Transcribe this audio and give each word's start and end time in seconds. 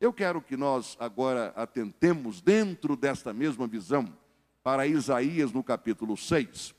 Eu 0.00 0.12
quero 0.12 0.40
que 0.40 0.56
nós 0.56 0.96
agora 1.00 1.52
atentemos 1.56 2.40
dentro 2.40 2.94
desta 2.96 3.32
mesma 3.32 3.66
visão 3.66 4.16
para 4.62 4.86
Isaías 4.86 5.50
no 5.50 5.64
capítulo 5.64 6.16
6, 6.16 6.72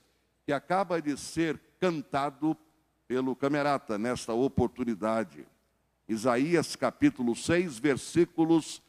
que 0.45 0.53
acaba 0.53 1.01
de 1.01 1.17
ser 1.17 1.59
cantado 1.79 2.55
pelo 3.07 3.35
camerata 3.35 3.97
nesta 3.97 4.33
oportunidade. 4.33 5.45
Isaías 6.07 6.77
capítulo 6.77 7.35
6, 7.35 7.77
versículos 7.77 8.81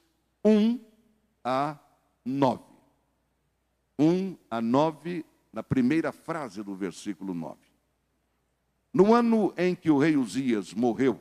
1 0.44 0.78
a 1.42 1.76
9. 2.24 2.62
1 3.98 4.36
a 4.48 4.60
9, 4.60 5.24
na 5.52 5.62
primeira 5.64 6.12
frase 6.12 6.62
do 6.62 6.76
versículo 6.76 7.34
9. 7.34 7.58
No 8.94 9.12
ano 9.12 9.52
em 9.56 9.74
que 9.74 9.90
o 9.90 9.98
rei 9.98 10.16
Uzias 10.16 10.72
morreu, 10.72 11.20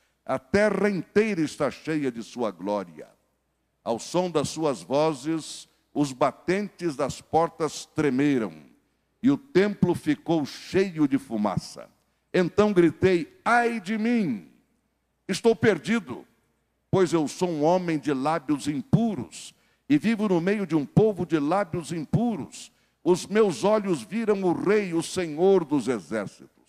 a 0.31 0.39
terra 0.39 0.89
inteira 0.89 1.41
está 1.41 1.69
cheia 1.69 2.09
de 2.09 2.23
sua 2.23 2.51
glória. 2.51 3.09
Ao 3.83 3.99
som 3.99 4.31
das 4.31 4.47
suas 4.47 4.81
vozes, 4.81 5.67
os 5.93 6.13
batentes 6.13 6.95
das 6.95 7.19
portas 7.19 7.85
tremeram 7.85 8.53
e 9.21 9.29
o 9.29 9.37
templo 9.37 9.93
ficou 9.93 10.45
cheio 10.45 11.05
de 11.05 11.17
fumaça. 11.17 11.89
Então 12.33 12.71
gritei: 12.71 13.41
Ai 13.43 13.81
de 13.81 13.97
mim! 13.97 14.49
Estou 15.27 15.53
perdido, 15.53 16.25
pois 16.89 17.11
eu 17.11 17.27
sou 17.27 17.49
um 17.49 17.65
homem 17.65 17.99
de 17.99 18.13
lábios 18.13 18.69
impuros 18.69 19.53
e 19.89 19.97
vivo 19.97 20.29
no 20.29 20.39
meio 20.39 20.65
de 20.65 20.77
um 20.77 20.85
povo 20.85 21.25
de 21.25 21.39
lábios 21.39 21.91
impuros. 21.91 22.71
Os 23.03 23.27
meus 23.27 23.65
olhos 23.65 24.01
viram 24.01 24.41
o 24.43 24.53
Rei, 24.53 24.93
o 24.93 25.03
Senhor 25.03 25.65
dos 25.65 25.89
exércitos. 25.89 26.60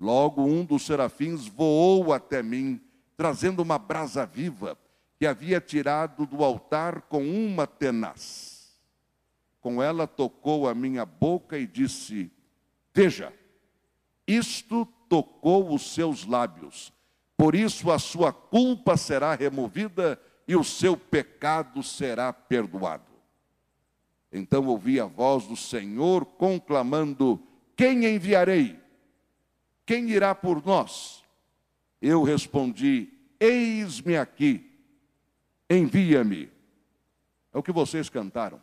Logo 0.00 0.42
um 0.42 0.64
dos 0.64 0.84
serafins 0.84 1.46
voou 1.46 2.12
até 2.12 2.42
mim, 2.42 2.80
trazendo 3.16 3.62
uma 3.62 3.78
brasa 3.78 4.26
viva 4.26 4.78
que 5.18 5.26
havia 5.26 5.60
tirado 5.60 6.26
do 6.26 6.42
altar 6.44 7.02
com 7.02 7.22
uma 7.22 7.66
tenaz. 7.66 8.76
Com 9.60 9.82
ela 9.82 10.06
tocou 10.06 10.68
a 10.68 10.74
minha 10.74 11.06
boca 11.06 11.56
e 11.56 11.66
disse: 11.66 12.30
Veja, 12.92 13.32
isto 14.26 14.86
tocou 15.08 15.72
os 15.72 15.94
seus 15.94 16.26
lábios, 16.26 16.92
por 17.36 17.54
isso 17.54 17.90
a 17.90 17.98
sua 17.98 18.32
culpa 18.32 18.96
será 18.96 19.34
removida 19.34 20.20
e 20.46 20.56
o 20.56 20.64
seu 20.64 20.96
pecado 20.96 21.82
será 21.82 22.32
perdoado. 22.32 23.14
Então 24.30 24.66
ouvi 24.66 24.98
a 24.98 25.06
voz 25.06 25.46
do 25.46 25.56
Senhor 25.56 26.26
conclamando: 26.26 27.40
Quem 27.76 28.04
enviarei? 28.04 28.83
Quem 29.86 30.08
irá 30.10 30.34
por 30.34 30.64
nós? 30.64 31.22
Eu 32.00 32.22
respondi: 32.22 33.08
Eis-me 33.38 34.16
aqui, 34.16 34.70
envia-me. 35.68 36.50
É 37.52 37.58
o 37.58 37.62
que 37.62 37.72
vocês 37.72 38.08
cantaram. 38.08 38.60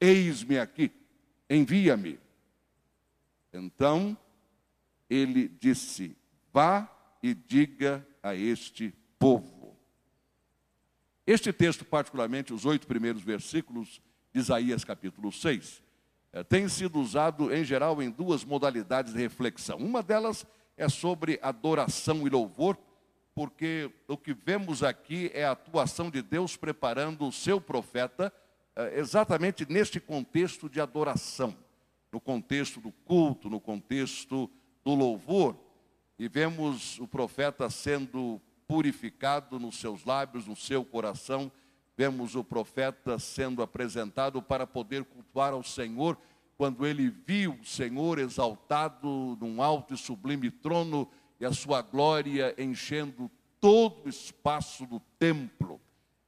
Eis-me 0.00 0.58
aqui, 0.58 0.90
envia-me. 1.48 2.18
Então 3.52 4.16
ele 5.08 5.48
disse: 5.48 6.16
Vá 6.52 6.88
e 7.22 7.34
diga 7.34 8.06
a 8.22 8.34
este 8.34 8.94
povo. 9.18 9.76
Este 11.26 11.52
texto, 11.52 11.84
particularmente 11.84 12.54
os 12.54 12.64
oito 12.64 12.86
primeiros 12.86 13.22
versículos 13.22 14.00
de 14.32 14.40
Isaías 14.40 14.84
capítulo 14.84 15.30
6, 15.30 15.82
eh, 15.82 15.87
tem 16.48 16.68
sido 16.68 17.00
usado 17.00 17.54
em 17.54 17.64
geral 17.64 18.02
em 18.02 18.10
duas 18.10 18.44
modalidades 18.44 19.12
de 19.12 19.18
reflexão. 19.18 19.78
Uma 19.78 20.02
delas 20.02 20.46
é 20.76 20.88
sobre 20.88 21.38
adoração 21.42 22.26
e 22.26 22.30
louvor, 22.30 22.78
porque 23.34 23.90
o 24.06 24.16
que 24.16 24.34
vemos 24.34 24.82
aqui 24.82 25.30
é 25.32 25.44
a 25.44 25.52
atuação 25.52 26.10
de 26.10 26.22
Deus 26.22 26.56
preparando 26.56 27.26
o 27.26 27.32
seu 27.32 27.60
profeta 27.60 28.32
eh, 28.76 28.98
exatamente 28.98 29.66
neste 29.68 29.98
contexto 30.00 30.68
de 30.68 30.80
adoração, 30.80 31.56
no 32.12 32.20
contexto 32.20 32.80
do 32.80 32.92
culto, 32.92 33.50
no 33.50 33.60
contexto 33.60 34.50
do 34.84 34.94
louvor. 34.94 35.56
E 36.18 36.28
vemos 36.28 36.98
o 36.98 37.06
profeta 37.06 37.68
sendo 37.70 38.40
purificado 38.66 39.58
nos 39.58 39.80
seus 39.80 40.04
lábios, 40.04 40.46
no 40.46 40.54
seu 40.54 40.84
coração, 40.84 41.50
Vemos 41.98 42.36
o 42.36 42.44
profeta 42.44 43.18
sendo 43.18 43.60
apresentado 43.60 44.40
para 44.40 44.64
poder 44.64 45.02
cultuar 45.02 45.52
ao 45.52 45.64
Senhor, 45.64 46.16
quando 46.56 46.86
ele 46.86 47.10
viu 47.10 47.58
o 47.60 47.66
Senhor 47.66 48.20
exaltado 48.20 49.36
num 49.40 49.60
alto 49.60 49.94
e 49.94 49.98
sublime 49.98 50.48
trono 50.48 51.10
e 51.40 51.44
a 51.44 51.52
sua 51.52 51.82
glória 51.82 52.54
enchendo 52.56 53.28
todo 53.60 54.06
o 54.06 54.08
espaço 54.08 54.86
do 54.86 55.00
templo. 55.18 55.80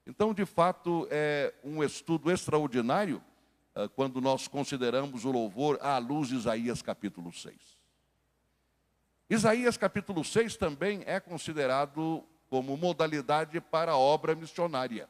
Então, 0.04 0.34
de 0.34 0.44
fato, 0.44 1.06
é 1.08 1.54
um 1.62 1.84
estudo 1.84 2.32
extraordinário 2.32 3.22
ah, 3.72 3.88
quando 3.88 4.20
nós 4.20 4.48
consideramos 4.48 5.24
o 5.24 5.30
louvor 5.30 5.78
à 5.80 5.98
luz 5.98 6.30
de 6.30 6.34
Isaías 6.34 6.82
capítulo 6.82 7.32
6. 7.32 7.54
Isaías 9.30 9.76
capítulo 9.76 10.24
6 10.24 10.56
também 10.56 11.04
é 11.06 11.20
considerado 11.20 12.24
como 12.48 12.76
modalidade 12.76 13.60
para 13.60 13.92
a 13.92 13.96
obra 13.96 14.34
missionária 14.34 15.08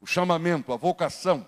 o 0.00 0.06
chamamento, 0.06 0.72
a 0.72 0.76
vocação, 0.76 1.46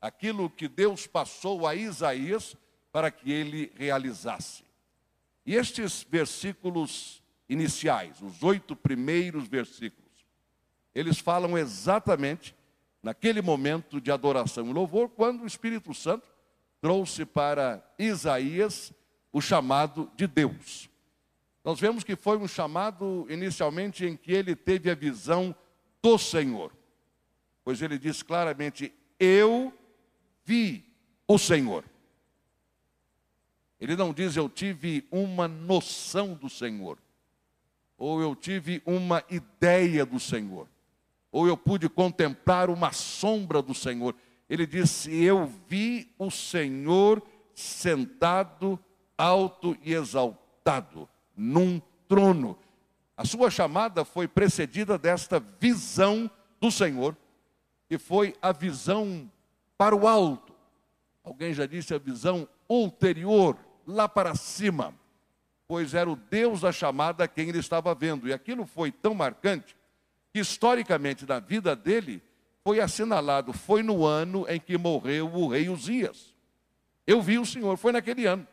aquilo 0.00 0.50
que 0.50 0.68
Deus 0.68 1.06
passou 1.06 1.66
a 1.66 1.74
Isaías 1.74 2.56
para 2.90 3.10
que 3.10 3.30
ele 3.30 3.72
realizasse. 3.76 4.64
E 5.46 5.54
estes 5.54 6.04
versículos 6.08 7.22
iniciais, 7.48 8.20
os 8.20 8.42
oito 8.42 8.74
primeiros 8.74 9.46
versículos, 9.46 10.04
eles 10.94 11.18
falam 11.18 11.56
exatamente 11.56 12.54
naquele 13.02 13.42
momento 13.42 14.00
de 14.00 14.10
adoração 14.10 14.68
e 14.68 14.72
louvor, 14.72 15.10
quando 15.10 15.42
o 15.42 15.46
Espírito 15.46 15.92
Santo 15.92 16.26
trouxe 16.80 17.24
para 17.24 17.84
Isaías 17.98 18.92
o 19.32 19.40
chamado 19.40 20.10
de 20.16 20.26
Deus. 20.26 20.88
Nós 21.64 21.80
vemos 21.80 22.04
que 22.04 22.16
foi 22.16 22.36
um 22.36 22.48
chamado 22.48 23.26
inicialmente 23.28 24.04
em 24.04 24.16
que 24.16 24.32
ele 24.32 24.54
teve 24.54 24.90
a 24.90 24.94
visão 24.94 25.54
do 26.02 26.18
Senhor 26.18 26.72
pois 27.64 27.80
ele 27.80 27.98
diz 27.98 28.22
claramente: 28.22 28.92
Eu 29.18 29.72
vi 30.44 30.84
o 31.26 31.38
Senhor. 31.38 31.84
Ele 33.80 33.96
não 33.96 34.12
diz 34.12 34.36
eu 34.36 34.48
tive 34.48 35.06
uma 35.10 35.48
noção 35.48 36.34
do 36.34 36.48
Senhor, 36.48 36.98
ou 37.98 38.20
eu 38.20 38.34
tive 38.34 38.82
uma 38.86 39.24
ideia 39.28 40.06
do 40.06 40.20
Senhor, 40.20 40.68
ou 41.32 41.46
eu 41.46 41.56
pude 41.56 41.88
contemplar 41.88 42.70
uma 42.70 42.92
sombra 42.92 43.60
do 43.60 43.74
Senhor. 43.74 44.14
Ele 44.48 44.66
disse: 44.66 45.14
Eu 45.14 45.50
vi 45.68 46.12
o 46.18 46.30
Senhor 46.30 47.22
sentado, 47.54 48.78
alto 49.16 49.76
e 49.82 49.92
exaltado, 49.92 51.08
num 51.36 51.80
trono. 52.08 52.58
A 53.16 53.24
sua 53.24 53.50
chamada 53.50 54.04
foi 54.04 54.26
precedida 54.26 54.98
desta 54.98 55.38
visão 55.38 56.30
do 56.60 56.70
Senhor, 56.70 57.16
que 57.88 57.98
foi 57.98 58.34
a 58.40 58.52
visão 58.52 59.30
para 59.76 59.94
o 59.94 60.06
alto. 60.06 60.54
Alguém 61.22 61.52
já 61.52 61.66
disse 61.66 61.94
a 61.94 61.98
visão 61.98 62.48
ulterior, 62.68 63.56
lá 63.86 64.08
para 64.08 64.34
cima, 64.34 64.94
pois 65.66 65.94
era 65.94 66.10
o 66.10 66.16
Deus 66.16 66.60
da 66.62 66.72
chamada 66.72 67.28
quem 67.28 67.48
ele 67.48 67.58
estava 67.58 67.94
vendo. 67.94 68.28
E 68.28 68.32
aquilo 68.32 68.66
foi 68.66 68.90
tão 68.90 69.14
marcante 69.14 69.76
que, 70.32 70.40
historicamente, 70.40 71.26
na 71.26 71.38
vida 71.38 71.76
dele, 71.76 72.22
foi 72.62 72.80
assinalado, 72.80 73.52
foi 73.52 73.82
no 73.82 74.04
ano 74.04 74.46
em 74.48 74.58
que 74.58 74.78
morreu 74.78 75.30
o 75.32 75.48
rei 75.48 75.68
Uzias. 75.68 76.34
Eu 77.06 77.20
vi 77.20 77.38
o 77.38 77.44
Senhor, 77.44 77.76
foi 77.76 77.92
naquele 77.92 78.26
ano. 78.26 78.46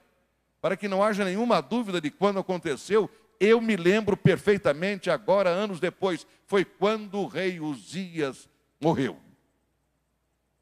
Para 0.59 0.75
que 0.75 0.87
não 0.87 1.01
haja 1.01 1.23
nenhuma 1.23 1.61
dúvida 1.61 1.99
de 1.99 2.11
quando 2.11 2.39
aconteceu, 2.39 3.09
eu 3.39 3.59
me 3.59 3.75
lembro 3.75 4.15
perfeitamente, 4.15 5.09
agora, 5.09 5.49
anos 5.49 5.79
depois, 5.79 6.27
foi 6.45 6.63
quando 6.63 7.19
o 7.19 7.27
rei 7.27 7.59
Uzias 7.59 8.47
morreu. 8.81 9.17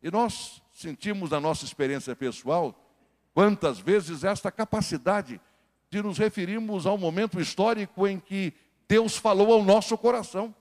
E 0.04 0.12
nós 0.12 0.62
sentimos 0.74 1.32
na 1.32 1.40
nossa 1.40 1.66
experiência 1.66 2.16
pessoal, 2.16 2.76
quantas 3.34 3.80
vezes 3.80 4.24
esta 4.24 4.52
capacidade 4.52 5.40
de 5.90 6.02
nos 6.02 6.18
referirmos 6.18 6.86
ao 6.86 6.98
momento 6.98 7.40
histórico 7.40 8.08
em 8.08 8.20
que 8.20 8.54
Deus 8.88 9.18
falou 9.18 9.54
ao 9.54 9.64
nosso 9.64 9.98
coração. 9.98 10.54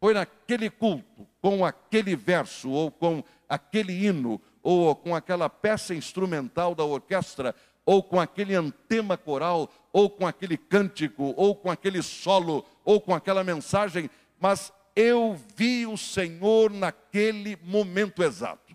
foi 0.00 0.12
naquele 0.12 0.68
culto, 0.68 1.26
com 1.40 1.64
aquele 1.64 2.14
verso, 2.14 2.68
ou 2.68 2.90
com 2.90 3.24
aquele 3.48 4.06
hino, 4.06 4.38
ou 4.62 4.94
com 4.94 5.16
aquela 5.16 5.48
peça 5.48 5.94
instrumental 5.94 6.74
da 6.74 6.84
orquestra, 6.84 7.54
ou 7.86 8.02
com 8.02 8.20
aquele 8.20 8.54
antema 8.54 9.16
coral, 9.16 9.70
ou 9.90 10.10
com 10.10 10.26
aquele 10.26 10.58
cântico, 10.58 11.32
ou 11.38 11.56
com 11.56 11.70
aquele 11.70 12.02
solo, 12.02 12.66
ou 12.84 13.00
com 13.00 13.14
aquela 13.14 13.42
mensagem, 13.42 14.10
mas 14.38 14.70
eu 14.94 15.38
vi 15.56 15.86
o 15.86 15.96
Senhor 15.96 16.70
naquele 16.70 17.56
momento 17.62 18.22
exato, 18.22 18.74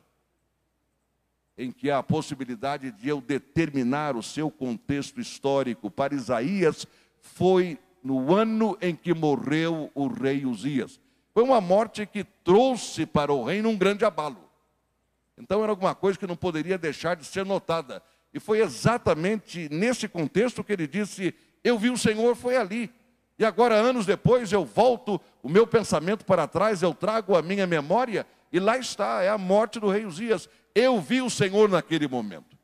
em 1.58 1.72
que 1.72 1.90
há 1.90 2.00
a 2.00 2.04
possibilidade 2.04 2.92
de 2.92 3.08
eu 3.08 3.22
determinar 3.22 4.16
o 4.16 4.24
seu 4.24 4.50
contexto 4.50 5.20
histórico. 5.20 5.90
Para 5.90 6.16
Isaías, 6.16 6.86
foi 7.22 7.78
no 8.04 8.34
ano 8.34 8.78
em 8.82 8.96
que 8.96 9.14
morreu 9.14 9.92
o 9.94 10.08
rei 10.08 10.46
Uzias. 10.46 11.00
Foi 11.34 11.44
uma 11.44 11.62
morte 11.62 12.06
que 12.06 12.24
trouxe 12.24 13.06
para 13.06 13.32
o 13.32 13.44
reino 13.44 13.70
um 13.70 13.78
grande 13.78 14.04
abalo. 14.04 14.50
Então 15.38 15.64
era 15.64 15.72
alguma 15.72 15.96
coisa 15.96 16.20
que 16.20 16.28
não 16.28 16.36
poderia 16.36 16.78
deixar 16.78 17.16
de 17.16 17.26
ser 17.26 17.46
notada. 17.46 18.04
E 18.34 18.40
foi 18.40 18.60
exatamente 18.60 19.70
nesse 19.70 20.08
contexto 20.08 20.64
que 20.64 20.74
ele 20.74 20.88
disse: 20.88 21.34
Eu 21.64 21.78
vi 21.78 21.90
o 21.90 21.98
Senhor, 21.98 22.36
foi 22.36 22.58
ali. 22.58 22.92
E 23.40 23.46
agora, 23.46 23.74
anos 23.74 24.06
depois, 24.06 24.52
eu 24.52 24.66
volto 24.66 25.20
o 25.42 25.48
meu 25.48 25.66
pensamento 25.66 26.26
para 26.26 26.46
trás, 26.46 26.84
eu 26.84 26.94
trago 26.94 27.38
a 27.38 27.42
minha 27.42 27.66
memória, 27.66 28.28
e 28.52 28.60
lá 28.60 28.78
está, 28.78 29.24
é 29.24 29.30
a 29.30 29.38
morte 29.38 29.80
do 29.80 29.90
rei 29.90 30.06
Uzias. 30.06 30.50
Eu 30.76 31.00
vi 31.00 31.22
o 31.22 31.30
Senhor 31.30 31.70
naquele 31.70 32.06
momento. 32.06 32.58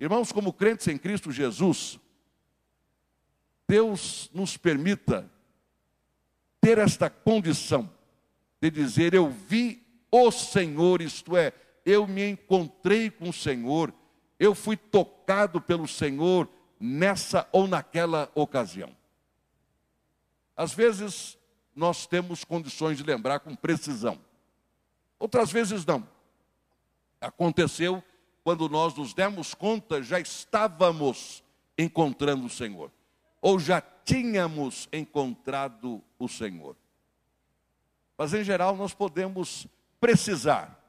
Irmãos, 0.00 0.32
como 0.32 0.54
crentes 0.54 0.88
em 0.88 0.96
Cristo 0.96 1.30
Jesus, 1.30 2.00
Deus 3.68 4.30
nos 4.32 4.56
permita 4.56 5.30
ter 6.58 6.78
esta 6.78 7.10
condição 7.10 7.90
de 8.58 8.70
dizer: 8.70 9.12
Eu 9.12 9.28
vi 9.28 9.82
o 10.10 10.30
Senhor, 10.30 11.02
isto 11.02 11.36
é, 11.36 11.52
eu 11.84 12.06
me 12.06 12.26
encontrei 12.26 13.10
com 13.10 13.28
o 13.28 13.32
Senhor, 13.34 13.92
eu 14.38 14.54
fui 14.54 14.78
tocado 14.78 15.60
pelo 15.60 15.86
Senhor 15.86 16.48
nessa 16.80 17.46
ou 17.52 17.68
naquela 17.68 18.30
ocasião. 18.34 19.01
Às 20.62 20.72
vezes 20.72 21.36
nós 21.74 22.06
temos 22.06 22.44
condições 22.44 22.96
de 22.96 23.02
lembrar 23.02 23.40
com 23.40 23.52
precisão, 23.52 24.16
outras 25.18 25.50
vezes 25.50 25.84
não. 25.84 26.08
Aconteceu 27.20 28.00
quando 28.44 28.68
nós 28.68 28.94
nos 28.94 29.12
demos 29.12 29.54
conta, 29.54 30.00
já 30.04 30.20
estávamos 30.20 31.42
encontrando 31.76 32.46
o 32.46 32.48
Senhor, 32.48 32.92
ou 33.40 33.58
já 33.58 33.80
tínhamos 33.80 34.88
encontrado 34.92 36.00
o 36.16 36.28
Senhor. 36.28 36.76
Mas 38.16 38.32
em 38.32 38.44
geral 38.44 38.76
nós 38.76 38.94
podemos 38.94 39.66
precisar 39.98 40.80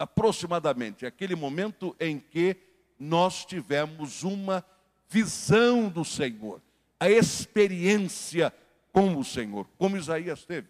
aproximadamente 0.00 1.06
aquele 1.06 1.36
momento 1.36 1.94
em 2.00 2.18
que 2.18 2.56
nós 2.98 3.44
tivemos 3.44 4.24
uma 4.24 4.64
visão 5.08 5.88
do 5.88 6.04
Senhor, 6.04 6.60
a 6.98 7.08
experiência 7.08 8.52
com 8.92 9.16
o 9.16 9.24
Senhor, 9.24 9.66
como 9.78 9.96
Isaías 9.96 10.44
teve. 10.44 10.68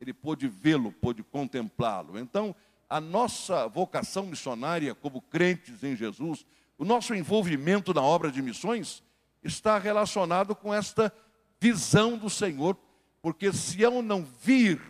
Ele 0.00 0.12
pôde 0.12 0.48
vê-lo, 0.48 0.90
pôde 0.90 1.22
contemplá-lo. 1.22 2.18
Então, 2.18 2.54
a 2.88 3.00
nossa 3.00 3.68
vocação 3.68 4.26
missionária 4.26 4.94
como 4.94 5.20
crentes 5.20 5.82
em 5.84 5.94
Jesus, 5.94 6.46
o 6.78 6.84
nosso 6.84 7.14
envolvimento 7.14 7.92
na 7.92 8.02
obra 8.02 8.30
de 8.30 8.42
missões, 8.42 9.02
está 9.42 9.78
relacionado 9.78 10.54
com 10.54 10.72
esta 10.72 11.12
visão 11.60 12.16
do 12.16 12.30
Senhor, 12.30 12.76
porque 13.20 13.52
se 13.52 13.80
eu 13.80 14.02
não 14.02 14.24
vir 14.42 14.80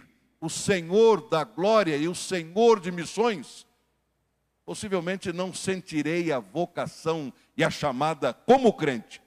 o 0.41 0.49
Senhor 0.49 1.29
da 1.29 1.45
glória 1.45 1.97
e 1.97 2.09
o 2.09 2.15
Senhor 2.15 2.81
de 2.81 2.91
missões, 2.93 3.67
possivelmente 4.65 5.33
não 5.33 5.53
sentirei 5.53 6.33
a 6.33 6.39
vocação 6.39 7.33
e 7.57 7.65
a 7.65 7.71
chamada 7.71 8.33
como 8.33 8.73
crente 8.73 9.24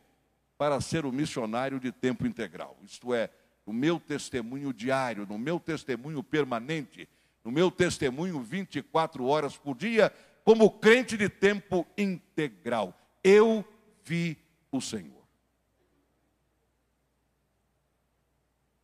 para 0.58 0.82
ser 0.82 1.06
o 1.06 1.12
missionário 1.12 1.80
de 1.80 1.92
tempo 1.92 2.26
integral. 2.26 2.78
Isto 2.84 3.14
é, 3.14 3.30
no 3.66 3.72
meu 3.72 4.00
testemunho 4.00 4.74
diário, 4.74 5.26
no 5.26 5.38
meu 5.38 5.60
testemunho 5.60 6.24
permanente, 6.24 7.08
no 7.44 7.52
meu 7.52 7.70
testemunho 7.70 8.42
24 8.42 9.26
horas 9.26 9.56
por 9.56 9.76
dia, 9.76 10.12
como 10.44 10.72
crente 10.72 11.16
de 11.16 11.30
tempo 11.30 11.86
integral. 11.98 12.98
Eu 13.24 13.64
vi 14.04 14.38
o 14.72 14.82
Senhor. 14.82 15.16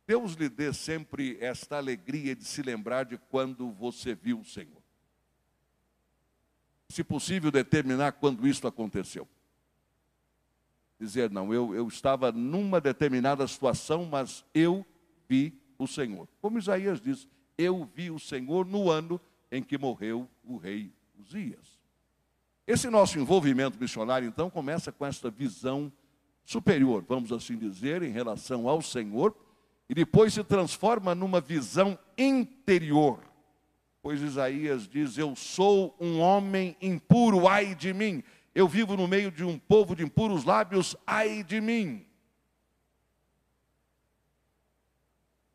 Deus 0.06 0.34
lhe 0.34 0.50
dê 0.50 0.72
sempre 0.72 1.38
esta 1.40 1.78
alegria 1.78 2.36
de 2.36 2.44
se 2.44 2.62
lembrar 2.62 3.04
de 3.04 3.16
quando 3.16 3.70
você 3.72 4.14
viu 4.14 4.38
o 4.40 4.44
Senhor. 4.44 4.82
Se 6.90 7.02
possível, 7.02 7.50
determinar 7.50 8.12
quando 8.12 8.46
isso 8.46 8.66
aconteceu 8.66 9.26
dizer, 10.98 11.30
não, 11.30 11.52
eu, 11.52 11.74
eu 11.74 11.88
estava 11.88 12.30
numa 12.32 12.80
determinada 12.80 13.46
situação, 13.46 14.04
mas 14.04 14.44
eu 14.54 14.84
vi 15.28 15.60
o 15.78 15.86
Senhor. 15.86 16.28
Como 16.40 16.58
Isaías 16.58 17.00
diz, 17.00 17.28
eu 17.58 17.88
vi 17.94 18.10
o 18.10 18.18
Senhor 18.18 18.66
no 18.66 18.90
ano 18.90 19.20
em 19.50 19.62
que 19.62 19.78
morreu 19.78 20.28
o 20.44 20.56
rei 20.56 20.92
Uzias. 21.18 21.80
Esse 22.66 22.88
nosso 22.88 23.18
envolvimento 23.18 23.78
missionário, 23.78 24.26
então, 24.26 24.48
começa 24.48 24.90
com 24.90 25.04
esta 25.04 25.30
visão 25.30 25.92
superior, 26.44 27.04
vamos 27.06 27.30
assim 27.32 27.56
dizer, 27.56 28.02
em 28.02 28.10
relação 28.10 28.68
ao 28.68 28.80
Senhor, 28.80 29.34
e 29.88 29.94
depois 29.94 30.32
se 30.32 30.42
transforma 30.42 31.14
numa 31.14 31.40
visão 31.40 31.98
interior. 32.16 33.20
Pois 34.02 34.20
Isaías 34.20 34.88
diz: 34.88 35.18
Eu 35.18 35.36
sou 35.36 35.94
um 36.00 36.20
homem 36.20 36.76
impuro, 36.80 37.46
ai 37.46 37.74
de 37.74 37.92
mim, 37.92 38.22
eu 38.54 38.68
vivo 38.68 38.96
no 38.96 39.08
meio 39.08 39.32
de 39.32 39.44
um 39.44 39.58
povo 39.58 39.96
de 39.96 40.04
impuros 40.04 40.44
lábios, 40.44 40.94
ai 41.06 41.42
de 41.42 41.60
mim. 41.60 42.06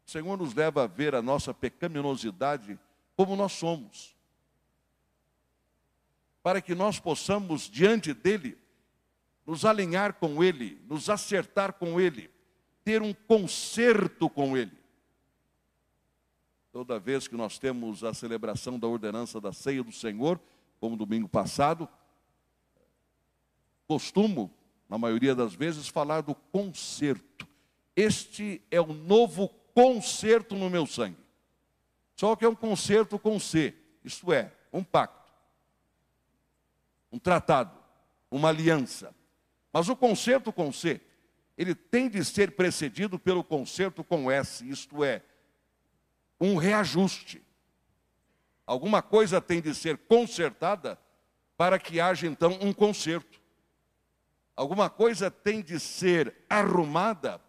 O 0.06 0.12
Senhor 0.12 0.38
nos 0.38 0.54
leva 0.54 0.84
a 0.84 0.88
ver 0.88 1.16
a 1.16 1.22
nossa 1.22 1.54
pecaminosidade 1.54 2.78
como 3.16 3.36
nós 3.36 3.54
somos, 3.54 4.16
para 6.42 6.62
que 6.62 6.74
nós 6.74 7.00
possamos, 7.00 7.69
diante 7.69 8.13
dEle, 8.13 8.57
nos 9.45 9.66
alinhar 9.66 10.13
com 10.13 10.44
Ele, 10.44 10.81
nos 10.88 11.10
acertar 11.10 11.74
com 11.74 12.02
Ele, 12.02 12.30
ter 12.84 13.02
um 13.02 13.13
conserto 13.13 14.30
com 14.30 14.57
Ele. 14.57 14.78
Toda 16.71 17.00
vez 17.00 17.28
que 17.28 17.35
nós 17.35 17.57
temos 17.57 18.04
a 18.04 18.14
celebração 18.14 18.78
da 18.78 18.88
ordenança 18.88 19.40
da 19.40 19.54
ceia 19.54 19.83
do 19.83 19.92
Senhor, 19.92 20.40
como 20.80 20.95
domingo 20.95 21.28
passado, 21.28 21.90
costumo, 23.90 24.54
na 24.88 25.00
maioria 25.00 25.34
das 25.34 25.56
vezes, 25.56 25.88
falar 25.88 26.22
do 26.22 26.36
conserto. 26.36 27.48
Este 27.96 28.62
é 28.69 28.80
o 28.80 28.94
novo 28.94 29.50
conserto 29.74 30.56
no 30.56 30.69
meu 30.69 30.86
sangue. 30.86 31.18
Só 32.16 32.36
que 32.36 32.46
é 32.46 32.50
um 32.50 32.54
conserto 32.56 33.18
com 33.18 33.40
C, 33.40 33.74
isto 34.04 34.31
é, 34.31 34.52
um 34.72 34.84
pacto, 34.84 35.31
um 37.12 37.18
tratado, 37.18 37.76
uma 38.30 38.50
aliança. 38.50 39.16
Mas 39.74 39.90
o 39.90 39.96
conserto 39.96 40.54
com 40.54 40.72
C, 40.72 41.02
ele 41.58 41.74
tem 41.74 42.08
de 42.08 42.24
ser 42.24 42.52
precedido 42.52 43.18
pelo 43.18 43.44
conserto 43.44 44.04
com 44.04 44.30
S, 44.30 44.69
isto 44.69 45.04
é, 45.04 45.24
um 46.40 46.58
reajuste. 46.58 47.42
Alguma 48.68 49.02
coisa 49.02 49.42
tem 49.42 49.60
de 49.60 49.74
ser 49.74 49.98
consertada 49.98 51.00
para 51.58 51.80
que 51.80 52.00
haja 52.00 52.28
então 52.28 52.60
um 52.62 52.72
conserto. 52.72 53.39
Alguma 54.59 54.89
coisa 54.89 55.31
tem 55.31 55.61
de 55.61 55.80
ser 55.80 56.35
arrumada 56.49 57.39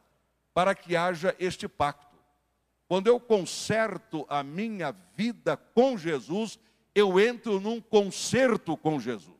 para 0.54 0.76
que 0.76 0.94
haja 0.94 1.34
este 1.40 1.66
pacto. 1.66 2.16
Quando 2.86 3.08
eu 3.08 3.18
conserto 3.18 4.24
a 4.28 4.44
minha 4.44 4.92
vida 5.16 5.56
com 5.56 5.98
Jesus, 5.98 6.56
eu 6.94 7.18
entro 7.18 7.58
num 7.58 7.80
concerto 7.80 8.76
com 8.76 9.00
Jesus. 9.00 9.36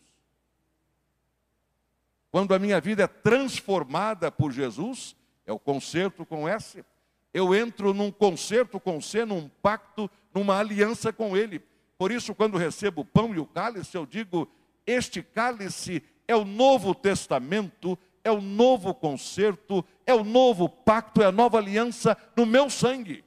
Quando 2.33 2.55
a 2.55 2.59
minha 2.59 2.81
vida 2.81 3.05
é 3.05 3.07
transformada 3.07 4.33
por 4.33 4.51
Jesus, 4.51 5.15
é 5.47 5.53
o 5.53 5.59
concerto 5.61 6.27
com 6.27 6.49
S, 6.49 6.85
eu 7.33 7.55
entro 7.55 7.95
num 7.95 8.11
concerto 8.11 8.81
com 8.81 9.01
C, 9.01 9.25
num 9.25 9.49
pacto, 9.49 10.11
numa 10.35 10.59
aliança 10.59 11.13
com 11.13 11.37
Ele. 11.37 11.63
Por 11.97 12.11
isso, 12.11 12.35
quando 12.35 12.59
recebo 12.59 13.03
o 13.03 13.05
pão 13.05 13.33
e 13.33 13.39
o 13.39 13.47
cálice, 13.47 13.97
eu 13.97 14.05
digo: 14.05 14.51
Este 14.85 15.23
cálice 15.23 16.03
é 16.31 16.37
o 16.37 16.45
Novo 16.45 16.95
Testamento, 16.95 17.99
é 18.23 18.31
o 18.31 18.41
novo 18.41 18.95
concerto, 18.95 19.85
é 20.07 20.15
o 20.15 20.23
novo 20.23 20.69
pacto, 20.69 21.21
é 21.21 21.27
a 21.27 21.33
nova 21.33 21.59
aliança 21.59 22.17
no 22.37 22.47
meu 22.47 22.71
sangue, 22.71 23.25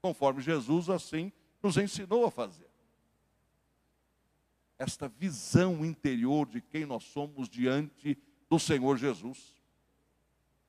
conforme 0.00 0.40
Jesus 0.40 0.88
assim 0.88 1.32
nos 1.60 1.76
ensinou 1.76 2.24
a 2.24 2.30
fazer. 2.30 2.68
Esta 4.78 5.08
visão 5.08 5.84
interior 5.84 6.46
de 6.46 6.60
quem 6.60 6.86
nós 6.86 7.02
somos 7.02 7.48
diante 7.48 8.16
do 8.48 8.56
Senhor 8.56 8.96
Jesus. 8.96 9.52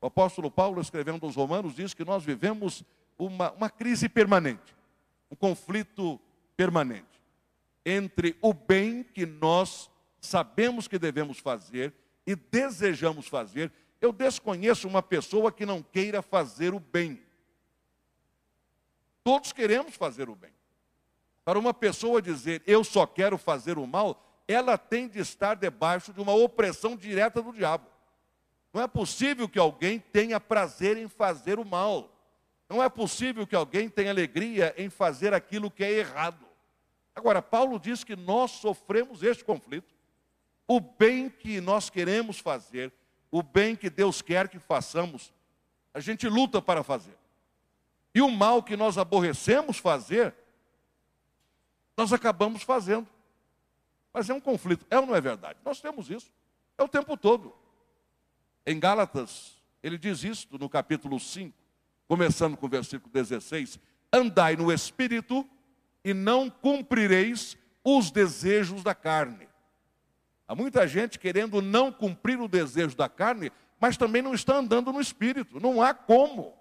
O 0.01 0.07
apóstolo 0.07 0.49
Paulo, 0.49 0.81
escrevendo 0.81 1.23
aos 1.23 1.35
Romanos, 1.35 1.75
diz 1.75 1.93
que 1.93 2.03
nós 2.03 2.23
vivemos 2.23 2.83
uma, 3.15 3.51
uma 3.51 3.69
crise 3.69 4.09
permanente, 4.09 4.75
um 5.29 5.35
conflito 5.35 6.19
permanente 6.55 7.05
entre 7.85 8.35
o 8.41 8.55
bem 8.55 9.03
que 9.03 9.23
nós 9.23 9.87
sabemos 10.27 10.87
que 10.87 10.99
devemos 10.99 11.39
fazer 11.39 11.93
e 12.25 12.35
desejamos 12.35 13.27
fazer. 13.27 13.71
Eu 13.99 14.11
desconheço 14.11 14.87
uma 14.87 15.01
pessoa 15.01 15.51
que 15.51 15.65
não 15.65 15.81
queira 15.81 16.21
fazer 16.21 16.73
o 16.73 16.79
bem. 16.79 17.21
Todos 19.23 19.51
queremos 19.51 19.95
fazer 19.95 20.29
o 20.29 20.35
bem. 20.35 20.53
Para 21.43 21.57
uma 21.57 21.73
pessoa 21.73 22.21
dizer 22.21 22.61
eu 22.67 22.83
só 22.83 23.05
quero 23.07 23.37
fazer 23.37 23.77
o 23.77 23.87
mal, 23.87 24.23
ela 24.47 24.77
tem 24.77 25.07
de 25.07 25.19
estar 25.19 25.55
debaixo 25.55 26.13
de 26.13 26.21
uma 26.21 26.33
opressão 26.33 26.95
direta 26.95 27.41
do 27.41 27.51
diabo. 27.51 27.87
Não 28.73 28.81
é 28.81 28.87
possível 28.87 29.49
que 29.49 29.57
alguém 29.57 29.99
tenha 29.99 30.39
prazer 30.39 30.97
em 30.97 31.07
fazer 31.07 31.57
o 31.57 31.65
mal. 31.65 32.13
Não 32.69 32.83
é 32.83 32.89
possível 32.89 33.47
que 33.47 33.55
alguém 33.55 33.89
tenha 33.89 34.11
alegria 34.11 34.73
em 34.77 34.89
fazer 34.89 35.33
aquilo 35.33 35.71
que 35.71 35.83
é 35.83 35.91
errado. 35.91 36.45
Agora, 37.15 37.41
Paulo 37.41 37.79
diz 37.79 38.03
que 38.03 38.15
nós 38.15 38.51
sofremos 38.51 39.23
este 39.23 39.43
conflito. 39.43 39.96
O 40.67 40.79
bem 40.79 41.29
que 41.29 41.61
nós 41.61 41.89
queremos 41.89 42.39
fazer, 42.39 42.91
o 43.31 43.41
bem 43.41 43.75
que 43.75 43.89
Deus 43.89 44.21
quer 44.21 44.49
que 44.49 44.59
façamos, 44.59 45.33
a 45.93 45.99
gente 45.99 46.27
luta 46.27 46.61
para 46.61 46.83
fazer. 46.83 47.17
E 48.13 48.21
o 48.21 48.29
mal 48.29 48.61
que 48.61 48.75
nós 48.75 48.97
aborrecemos 48.97 49.77
fazer, 49.77 50.33
nós 51.95 52.11
acabamos 52.11 52.63
fazendo. 52.63 53.07
Mas 54.13 54.29
é 54.29 54.33
um 54.33 54.41
conflito, 54.41 54.85
é 54.89 54.99
ou 54.99 55.05
não 55.05 55.15
é 55.15 55.21
verdade? 55.21 55.59
Nós 55.63 55.79
temos 55.79 56.09
isso, 56.09 56.31
é 56.77 56.83
o 56.83 56.87
tempo 56.87 57.15
todo. 57.15 57.55
Em 58.65 58.79
Gálatas, 58.79 59.57
ele 59.81 59.97
diz 59.97 60.23
isto 60.23 60.57
no 60.57 60.67
capítulo 60.67 61.19
5, 61.19 61.55
começando 62.07 62.57
com 62.57 62.65
o 62.65 62.69
versículo 62.69 63.11
16: 63.13 63.79
Andai 64.11 64.55
no 64.55 64.71
espírito 64.71 65.47
e 66.03 66.13
não 66.13 66.49
cumprireis 66.49 67.57
os 67.83 68.11
desejos 68.11 68.83
da 68.83 68.93
carne. 68.93 69.47
Há 70.47 70.55
muita 70.55 70.87
gente 70.87 71.19
querendo 71.19 71.61
não 71.61 71.91
cumprir 71.91 72.39
o 72.39 72.47
desejo 72.47 72.95
da 72.95 73.09
carne, 73.09 73.51
mas 73.79 73.97
também 73.97 74.21
não 74.21 74.33
está 74.33 74.55
andando 74.55 74.93
no 74.93 75.01
espírito, 75.01 75.59
não 75.59 75.81
há 75.81 75.93
como. 75.93 76.55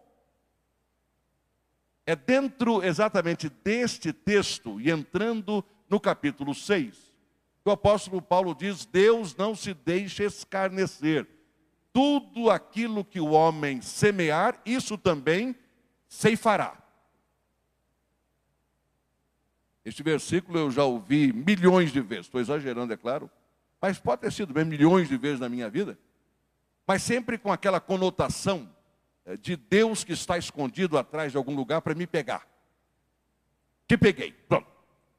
É 2.05 2.17
dentro 2.17 2.83
exatamente 2.83 3.49
deste 3.49 4.13
texto 4.13 4.81
e 4.81 4.91
entrando 4.91 5.65
no 5.89 6.01
capítulo 6.01 6.55
6, 6.55 6.97
que 7.63 7.69
o 7.69 7.73
apóstolo 7.73 8.21
Paulo 8.21 8.55
diz: 8.55 8.85
Deus 8.85 9.37
não 9.37 9.55
se 9.55 9.73
deixa 9.73 10.25
escarnecer. 10.25 11.27
Tudo 11.93 12.51
aquilo 12.51 13.05
que 13.05 13.21
o 13.21 13.31
homem 13.31 13.81
semear, 13.81 14.61
isso 14.67 14.99
também 14.99 15.57
ceifará. 16.09 16.77
Este 19.85 20.03
versículo 20.03 20.59
eu 20.59 20.71
já 20.71 20.85
ouvi 20.85 21.33
milhões 21.33 21.93
de 21.93 22.01
vezes, 22.01 22.27
estou 22.27 22.41
exagerando, 22.41 22.93
é 22.93 22.97
claro, 22.97 23.31
mas 23.81 23.99
pode 23.99 24.23
ter 24.23 24.33
sido 24.33 24.53
bem 24.53 24.65
milhões 24.65 25.09
de 25.09 25.17
vezes 25.17 25.41
na 25.41 25.49
minha 25.49 25.69
vida, 25.69 25.99
mas 26.87 27.03
sempre 27.03 27.39
com 27.39 27.53
aquela 27.53 27.81
conotação 27.81 28.75
eh, 29.25 29.37
de 29.37 29.57
Deus 29.57 30.05
que 30.05 30.13
está 30.13 30.39
escondido 30.39 30.97
atrás 30.97 31.33
de 31.33 31.39
algum 31.39 31.55
lugar 31.55 31.83
para 31.83 31.95
me 31.95 32.07
pegar. 32.07 32.47
Te 33.87 33.97
peguei, 33.97 34.33
pronto. 34.33 34.67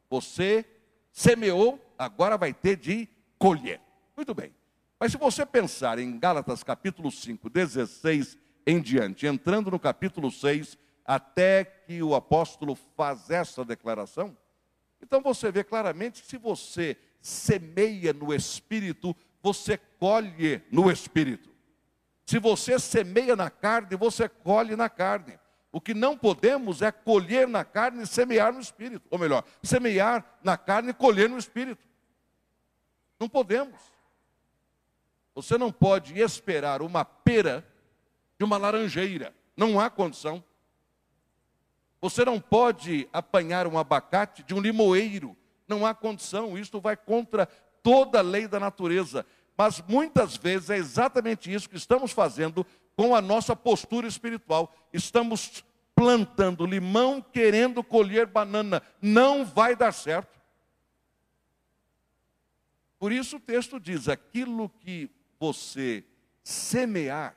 Você 0.09 0.65
semeou, 1.11 1.79
agora 1.97 2.37
vai 2.37 2.53
ter 2.53 2.77
de 2.77 3.07
colher. 3.37 3.81
Muito 4.15 4.33
bem. 4.33 4.53
Mas 4.99 5.11
se 5.11 5.17
você 5.17 5.45
pensar 5.45 5.99
em 5.99 6.17
Gálatas 6.17 6.63
capítulo 6.63 7.11
5, 7.11 7.49
16 7.49 8.37
em 8.65 8.81
diante, 8.81 9.27
entrando 9.27 9.69
no 9.69 9.79
capítulo 9.79 10.31
6, 10.31 10.77
até 11.05 11.63
que 11.63 12.01
o 12.01 12.15
apóstolo 12.15 12.75
faz 12.75 13.29
essa 13.29 13.63
declaração, 13.63 14.35
então 15.01 15.21
você 15.21 15.51
vê 15.51 15.63
claramente 15.63 16.21
que 16.21 16.27
se 16.27 16.37
você 16.37 16.97
semeia 17.21 18.13
no 18.13 18.33
espírito, 18.33 19.15
você 19.41 19.77
colhe 19.77 20.61
no 20.71 20.91
espírito. 20.91 21.49
Se 22.25 22.39
você 22.39 22.77
semeia 22.77 23.35
na 23.35 23.49
carne, 23.49 23.95
você 23.95 24.27
colhe 24.27 24.75
na 24.75 24.89
carne. 24.89 25.39
O 25.71 25.79
que 25.79 25.93
não 25.93 26.17
podemos 26.17 26.81
é 26.81 26.91
colher 26.91 27.47
na 27.47 27.63
carne 27.63 28.03
e 28.03 28.07
semear 28.07 28.51
no 28.51 28.59
espírito. 28.59 29.07
Ou 29.09 29.19
melhor, 29.19 29.43
semear 29.63 30.25
na 30.43 30.57
carne 30.57 30.89
e 30.89 30.93
colher 30.93 31.29
no 31.29 31.37
espírito. 31.37 31.85
Não 33.19 33.29
podemos. 33.29 33.79
Você 35.35 35.57
não 35.57 35.71
pode 35.71 36.19
esperar 36.19 36.81
uma 36.81 37.05
pera 37.05 37.65
de 38.37 38.43
uma 38.43 38.57
laranjeira. 38.57 39.35
Não 39.55 39.79
há 39.79 39.89
condição. 39.89 40.43
Você 42.01 42.25
não 42.25 42.39
pode 42.39 43.07
apanhar 43.13 43.67
um 43.67 43.77
abacate 43.77 44.43
de 44.43 44.53
um 44.53 44.59
limoeiro. 44.59 45.37
Não 45.67 45.85
há 45.85 45.93
condição. 45.93 46.57
Isto 46.57 46.79
vai 46.79 46.95
contra 46.95 47.45
toda 47.83 48.19
a 48.19 48.23
lei 48.23 48.47
da 48.47 48.59
natureza. 48.59 49.25
Mas 49.57 49.81
muitas 49.87 50.37
vezes 50.37 50.69
é 50.69 50.77
exatamente 50.77 51.51
isso 51.51 51.69
que 51.69 51.77
estamos 51.77 52.11
fazendo 52.11 52.65
com 52.95 53.15
a 53.15 53.21
nossa 53.21 53.55
postura 53.55 54.07
espiritual. 54.07 54.73
Estamos 54.93 55.63
plantando 55.95 56.65
limão 56.65 57.21
querendo 57.21 57.83
colher 57.83 58.27
banana. 58.27 58.81
Não 59.01 59.43
vai 59.43 59.75
dar 59.75 59.91
certo. 59.91 60.39
Por 62.99 63.11
isso 63.11 63.37
o 63.37 63.39
texto 63.39 63.79
diz: 63.79 64.07
aquilo 64.07 64.69
que 64.69 65.09
você 65.39 66.03
semear, 66.43 67.35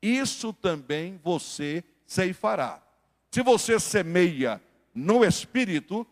isso 0.00 0.52
também 0.52 1.20
você 1.22 1.82
ceifará. 2.06 2.82
Se 3.30 3.42
você 3.42 3.80
semeia 3.80 4.62
no 4.94 5.24
espírito, 5.24 6.06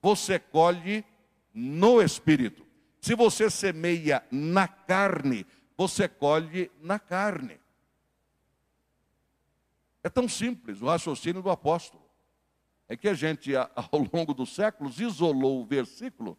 você 0.00 0.38
colhe 0.38 1.04
no 1.52 2.00
espírito. 2.00 2.66
Se 3.00 3.14
você 3.14 3.50
semeia 3.50 4.24
na 4.30 4.66
carne, 4.68 5.46
você 5.76 6.08
colhe 6.08 6.70
na 6.80 6.98
carne. 6.98 7.60
É 10.02 10.08
tão 10.08 10.28
simples 10.28 10.80
o 10.80 10.86
raciocínio 10.86 11.42
do 11.42 11.50
apóstolo. 11.50 12.02
É 12.88 12.96
que 12.96 13.08
a 13.08 13.14
gente, 13.14 13.52
ao 13.56 14.06
longo 14.12 14.32
dos 14.32 14.54
séculos, 14.54 15.00
isolou 15.00 15.62
o 15.62 15.66
versículo 15.66 16.38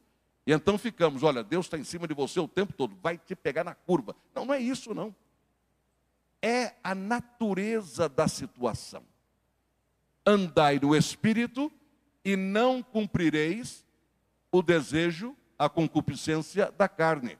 e 0.50 0.52
então 0.52 0.80
ficamos, 0.80 1.22
olha, 1.22 1.44
Deus 1.44 1.68
está 1.68 1.78
em 1.78 1.84
cima 1.84 2.08
de 2.08 2.14
você 2.16 2.40
o 2.40 2.48
tempo 2.48 2.74
todo, 2.74 2.96
vai 3.04 3.20
te 3.20 3.36
pegar 3.36 3.64
na 3.64 3.76
curva. 3.76 4.16
Não, 4.34 4.46
não 4.46 4.54
é 4.56 4.60
isso, 4.60 4.96
não. 4.96 5.16
É 6.42 6.74
a 6.84 6.96
natureza 6.96 8.10
da 8.10 8.28
situação 8.28 9.04
andai 10.26 10.80
no 10.80 10.96
espírito 10.96 11.72
e 12.30 12.36
não 12.36 12.84
cumprireis 12.84 13.86
o 14.52 14.62
desejo, 14.62 15.36
a 15.58 15.68
concupiscência 15.68 16.72
da 16.72 16.88
carne. 16.88 17.38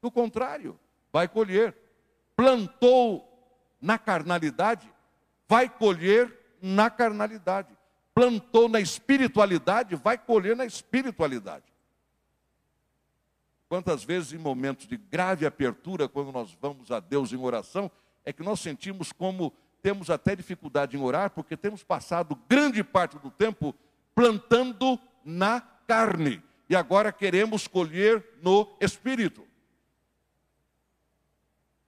Do 0.00 0.10
contrário, 0.10 0.78
vai 1.12 1.26
colher. 1.26 1.76
Plantou 2.34 3.26
na 3.80 3.98
carnalidade, 3.98 4.92
vai 5.48 5.68
colher 5.68 6.32
na 6.62 6.88
carnalidade. 6.88 7.76
Plantou 8.14 8.68
na 8.68 8.80
espiritualidade, 8.80 9.96
vai 9.96 10.16
colher 10.16 10.56
na 10.56 10.64
espiritualidade. 10.64 11.64
Quantas 13.68 14.04
vezes 14.04 14.32
em 14.32 14.38
momentos 14.38 14.86
de 14.86 14.96
grave 14.96 15.44
apertura, 15.44 16.08
quando 16.08 16.30
nós 16.30 16.56
vamos 16.60 16.92
a 16.92 17.00
Deus 17.00 17.32
em 17.32 17.36
oração, 17.36 17.90
é 18.24 18.32
que 18.32 18.42
nós 18.42 18.60
sentimos 18.60 19.12
como 19.12 19.52
temos 19.86 20.10
até 20.10 20.34
dificuldade 20.34 20.96
em 20.96 21.00
orar, 21.00 21.30
porque 21.30 21.56
temos 21.56 21.84
passado 21.84 22.36
grande 22.48 22.82
parte 22.82 23.16
do 23.20 23.30
tempo 23.30 23.72
plantando 24.16 24.98
na 25.24 25.60
carne. 25.60 26.42
E 26.68 26.74
agora 26.74 27.12
queremos 27.12 27.68
colher 27.68 28.36
no 28.42 28.76
espírito. 28.80 29.46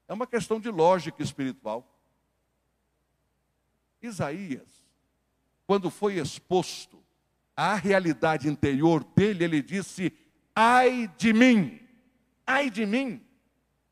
É 0.07 0.15
uma 0.15 0.29
questão 0.29 0.61
de 0.61 0.71
lógica 0.71 1.25
espiritual. 1.25 1.93
Isaías, 4.01 4.85
quando 5.67 5.91
foi 5.91 6.21
exposto 6.21 7.03
à 7.57 7.75
realidade 7.75 8.47
interior 8.47 9.03
dele, 9.03 9.43
ele 9.43 9.61
disse: 9.61 10.17
Ai 10.55 11.13
de 11.19 11.33
mim, 11.33 11.81
ai 12.47 12.71
de 12.71 12.87
mim, 12.87 13.21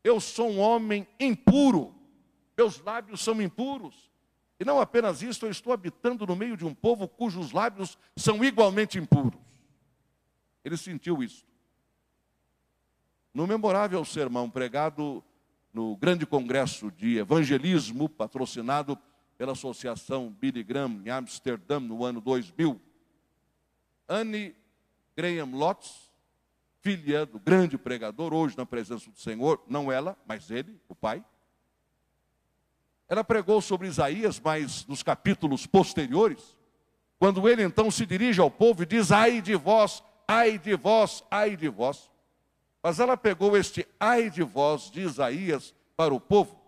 eu 0.01 0.21
sou 0.21 0.49
um 0.49 0.59
homem 0.59 1.05
impuro 1.19 1.93
meus 2.57 2.79
lábios 2.81 3.21
são 3.21 3.39
impuros. 3.41 4.09
E 4.59 4.65
não 4.65 4.81
apenas 4.81 5.21
isso, 5.21 5.45
eu 5.45 5.51
estou 5.51 5.71
habitando 5.71 6.25
no 6.25 6.35
meio 6.35 6.57
de 6.57 6.65
um 6.65 6.73
povo 6.73 7.07
cujos 7.07 7.51
lábios 7.51 7.97
são 8.15 8.43
igualmente 8.43 8.97
impuros. 8.97 9.39
Ele 10.65 10.75
sentiu 10.75 11.21
isso. 11.21 11.45
No 13.31 13.45
memorável 13.45 14.03
sermão 14.03 14.49
pregado 14.49 15.23
no 15.71 15.95
grande 15.95 16.25
congresso 16.25 16.91
de 16.91 17.17
evangelismo, 17.17 18.09
patrocinado 18.09 18.97
pela 19.37 19.51
Associação 19.51 20.31
Billy 20.31 20.63
Graham 20.63 21.03
em 21.05 21.09
Amsterdã 21.11 21.79
no 21.79 22.03
ano 22.03 22.19
2000, 22.19 22.81
Anne 24.09 24.55
Graham 25.15 25.51
Lotz, 25.55 26.11
filha 26.81 27.27
do 27.27 27.39
grande 27.39 27.77
pregador, 27.77 28.33
hoje 28.33 28.57
na 28.57 28.65
presença 28.65 29.11
do 29.11 29.19
Senhor, 29.19 29.63
não 29.67 29.91
ela, 29.91 30.17
mas 30.25 30.49
ele, 30.49 30.81
o 30.89 30.95
pai, 30.95 31.23
ela 33.09 33.23
pregou 33.23 33.61
sobre 33.61 33.87
Isaías, 33.87 34.39
mas 34.39 34.85
nos 34.85 35.01
capítulos 35.01 35.65
posteriores, 35.65 36.55
quando 37.17 37.47
ele 37.47 37.63
então 37.63 37.89
se 37.89 38.05
dirige 38.05 38.41
ao 38.41 38.51
povo 38.51 38.83
e 38.83 38.85
diz: 38.85 39.11
Ai 39.11 39.41
de 39.41 39.55
vós, 39.55 40.03
ai 40.27 40.57
de 40.59 40.75
vós, 40.75 41.23
ai 41.31 41.55
de 41.55 41.69
vós. 41.69 42.11
Mas 42.83 42.99
ela 42.99 43.17
pegou 43.17 43.57
este 43.57 43.87
ai 43.99 44.29
de 44.29 44.43
vós 44.43 44.91
de 44.91 45.01
Isaías 45.01 45.73
para 45.95 46.13
o 46.13 46.19
povo 46.19 46.59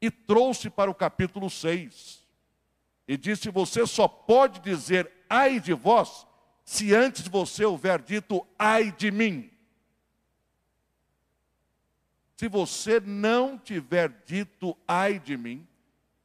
e 0.00 0.10
trouxe 0.10 0.70
para 0.70 0.90
o 0.90 0.94
capítulo 0.94 1.48
6. 1.48 2.24
E 3.08 3.16
disse: 3.16 3.50
Você 3.50 3.86
só 3.86 4.06
pode 4.06 4.60
dizer 4.60 5.10
ai 5.28 5.58
de 5.58 5.72
vós 5.72 6.26
se 6.62 6.94
antes 6.94 7.26
você 7.26 7.64
houver 7.64 8.02
dito 8.02 8.46
ai 8.58 8.92
de 8.92 9.10
mim. 9.10 9.50
Se 12.36 12.48
você 12.48 13.00
não 13.00 13.56
tiver 13.56 14.12
dito 14.26 14.76
ai 14.86 15.18
de 15.18 15.38
mim, 15.38 15.66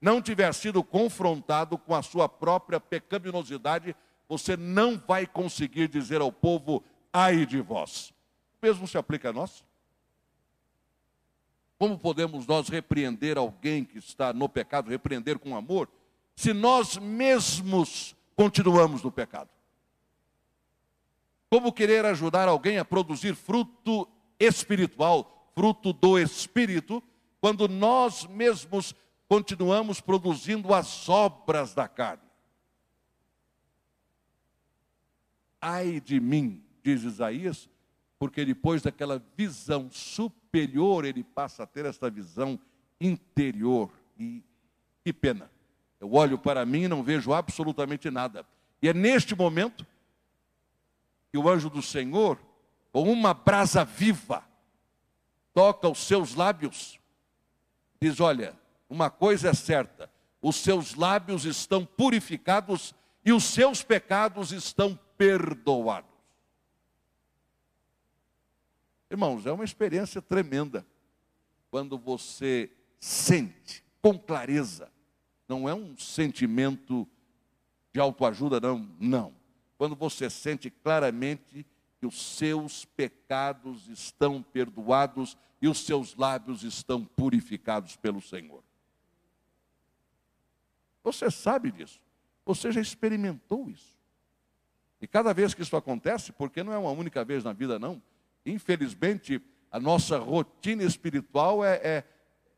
não 0.01 0.21
tiver 0.21 0.51
sido 0.53 0.83
confrontado 0.83 1.77
com 1.77 1.93
a 1.93 2.01
sua 2.01 2.27
própria 2.27 2.79
pecaminosidade, 2.79 3.95
você 4.27 4.57
não 4.57 4.97
vai 4.97 5.27
conseguir 5.27 5.87
dizer 5.87 6.19
ao 6.21 6.31
povo 6.31 6.83
ai 7.13 7.45
de 7.45 7.61
vós. 7.61 8.11
O 8.61 8.65
mesmo 8.65 8.87
se 8.87 8.97
aplica 8.97 9.29
a 9.29 9.33
nós. 9.33 9.63
Como 11.77 11.97
podemos 11.97 12.47
nós 12.47 12.67
repreender 12.67 13.37
alguém 13.37 13.83
que 13.83 13.99
está 13.99 14.33
no 14.33 14.49
pecado, 14.49 14.89
repreender 14.89 15.37
com 15.37 15.55
amor, 15.55 15.87
se 16.35 16.53
nós 16.53 16.97
mesmos 16.97 18.15
continuamos 18.35 19.03
no 19.03 19.11
pecado? 19.11 19.49
Como 21.49 21.73
querer 21.73 22.05
ajudar 22.05 22.47
alguém 22.47 22.77
a 22.77 22.85
produzir 22.85 23.35
fruto 23.35 24.07
espiritual, 24.39 25.51
fruto 25.53 25.91
do 25.91 26.17
Espírito, 26.17 27.03
quando 27.41 27.67
nós 27.67 28.25
mesmos 28.25 28.95
continuamos 29.31 30.01
produzindo 30.01 30.73
as 30.73 31.07
obras 31.07 31.73
da 31.73 31.87
carne? 31.87 32.21
Ai 35.61 36.01
de 36.01 36.19
mim, 36.19 36.61
diz 36.83 37.03
Isaías, 37.03 37.69
porque 38.19 38.43
depois 38.43 38.81
daquela 38.81 39.23
visão 39.37 39.89
superior, 39.89 41.05
ele 41.05 41.23
passa 41.23 41.63
a 41.63 41.65
ter 41.65 41.85
esta 41.85 42.09
visão 42.09 42.59
interior. 42.99 43.89
E 44.19 44.43
que 45.01 45.13
pena. 45.13 45.49
Eu 45.97 46.13
olho 46.13 46.37
para 46.37 46.65
mim 46.65 46.81
e 46.81 46.87
não 46.89 47.01
vejo 47.01 47.31
absolutamente 47.31 48.11
nada. 48.11 48.45
E 48.81 48.89
é 48.89 48.93
neste 48.93 49.33
momento 49.33 49.87
que 51.31 51.37
o 51.37 51.47
anjo 51.47 51.69
do 51.69 51.81
Senhor, 51.81 52.37
com 52.91 53.09
uma 53.09 53.33
brasa 53.33 53.85
viva, 53.85 54.43
toca 55.53 55.87
os 55.87 55.99
seus 55.99 56.35
lábios, 56.35 56.99
diz: 57.97 58.19
Olha, 58.19 58.59
uma 58.91 59.09
coisa 59.09 59.49
é 59.49 59.53
certa, 59.53 60.11
os 60.41 60.57
seus 60.57 60.95
lábios 60.95 61.45
estão 61.45 61.85
purificados 61.85 62.93
e 63.23 63.31
os 63.31 63.45
seus 63.45 63.81
pecados 63.81 64.51
estão 64.51 64.99
perdoados. 65.17 66.11
Irmãos, 69.09 69.45
é 69.45 69.51
uma 69.51 69.63
experiência 69.63 70.21
tremenda 70.21 70.85
quando 71.69 71.97
você 71.97 72.69
sente 72.99 73.81
com 74.01 74.19
clareza, 74.19 74.91
não 75.47 75.69
é 75.69 75.73
um 75.73 75.97
sentimento 75.97 77.07
de 77.93 77.99
autoajuda, 78.01 78.59
não, 78.59 78.89
não. 78.99 79.33
Quando 79.77 79.95
você 79.95 80.29
sente 80.29 80.69
claramente 80.69 81.65
que 81.97 82.05
os 82.05 82.21
seus 82.37 82.83
pecados 82.83 83.87
estão 83.87 84.43
perdoados 84.43 85.37
e 85.61 85.69
os 85.69 85.85
seus 85.85 86.13
lábios 86.15 86.63
estão 86.63 87.05
purificados 87.05 87.95
pelo 87.95 88.19
Senhor. 88.21 88.61
Você 91.03 91.29
sabe 91.31 91.71
disso, 91.71 91.99
você 92.45 92.71
já 92.71 92.81
experimentou 92.81 93.69
isso. 93.69 93.99
E 95.01 95.07
cada 95.07 95.33
vez 95.33 95.53
que 95.53 95.61
isso 95.61 95.75
acontece, 95.75 96.31
porque 96.31 96.63
não 96.63 96.71
é 96.71 96.77
uma 96.77 96.91
única 96.91 97.25
vez 97.25 97.43
na 97.43 97.53
vida, 97.53 97.79
não, 97.79 98.01
Infelizmente, 98.45 99.41
a 99.71 99.79
nossa 99.79 100.17
rotina 100.17 100.83
espiritual 100.83 101.63
é, 101.63 101.75
é, 101.75 102.03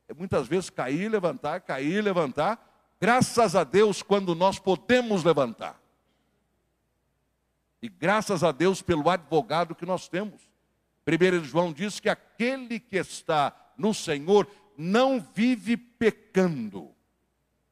é 0.07 0.13
muitas 0.13 0.47
vezes 0.47 0.69
cair, 0.69 1.09
levantar, 1.09 1.61
cair, 1.61 2.01
levantar. 2.01 2.69
Graças 2.99 3.55
a 3.55 3.63
Deus 3.63 4.01
quando 4.01 4.33
nós 4.33 4.59
podemos 4.59 5.23
levantar. 5.23 5.81
E 7.81 7.89
graças 7.89 8.43
a 8.43 8.51
Deus 8.51 8.81
pelo 8.81 9.09
advogado 9.09 9.75
que 9.75 9.85
nós 9.85 10.07
temos. 10.07 10.49
Primeiro 11.03 11.43
João 11.43 11.73
diz 11.73 11.99
que 11.99 12.07
aquele 12.07 12.79
que 12.79 12.95
está 12.95 13.53
no 13.77 13.93
Senhor 13.93 14.47
não 14.77 15.19
vive 15.19 15.75
pecando. 15.75 16.95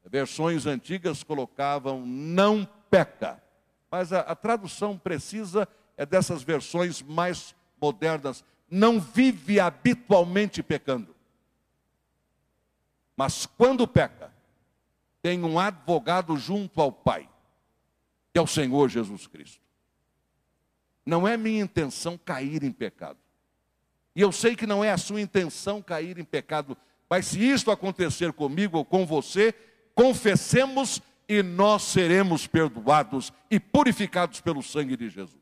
Versões 0.05 0.65
antigas 0.65 1.23
colocavam 1.23 2.05
não 2.05 2.67
peca. 2.89 3.41
Mas 3.89 4.11
a, 4.11 4.21
a 4.21 4.35
tradução 4.35 4.97
precisa 4.97 5.67
é 5.97 6.05
dessas 6.05 6.41
versões 6.41 7.01
mais 7.01 7.53
modernas, 7.79 8.43
não 8.69 8.99
vive 8.99 9.59
habitualmente 9.59 10.63
pecando. 10.63 11.15
Mas 13.15 13.45
quando 13.45 13.87
peca, 13.87 14.33
tem 15.21 15.43
um 15.43 15.59
advogado 15.59 16.35
junto 16.37 16.81
ao 16.81 16.91
Pai, 16.91 17.29
que 18.33 18.39
é 18.39 18.41
o 18.41 18.47
Senhor 18.47 18.89
Jesus 18.89 19.27
Cristo. 19.27 19.61
Não 21.05 21.27
é 21.27 21.37
minha 21.37 21.61
intenção 21.61 22.17
cair 22.17 22.63
em 22.63 22.71
pecado. 22.71 23.19
E 24.15 24.21
eu 24.21 24.31
sei 24.31 24.55
que 24.55 24.65
não 24.65 24.83
é 24.83 24.91
a 24.91 24.97
sua 24.97 25.21
intenção 25.21 25.81
cair 25.81 26.17
em 26.17 26.23
pecado, 26.23 26.75
mas 27.07 27.27
se 27.27 27.39
isto 27.39 27.69
acontecer 27.69 28.33
comigo 28.33 28.77
ou 28.77 28.85
com 28.85 29.05
você, 29.05 29.53
confessemos 29.95 31.01
e 31.27 31.41
nós 31.41 31.83
seremos 31.83 32.45
perdoados 32.45 33.31
e 33.49 33.59
purificados 33.59 34.41
pelo 34.41 34.61
sangue 34.61 34.97
de 34.97 35.09
Jesus. 35.09 35.41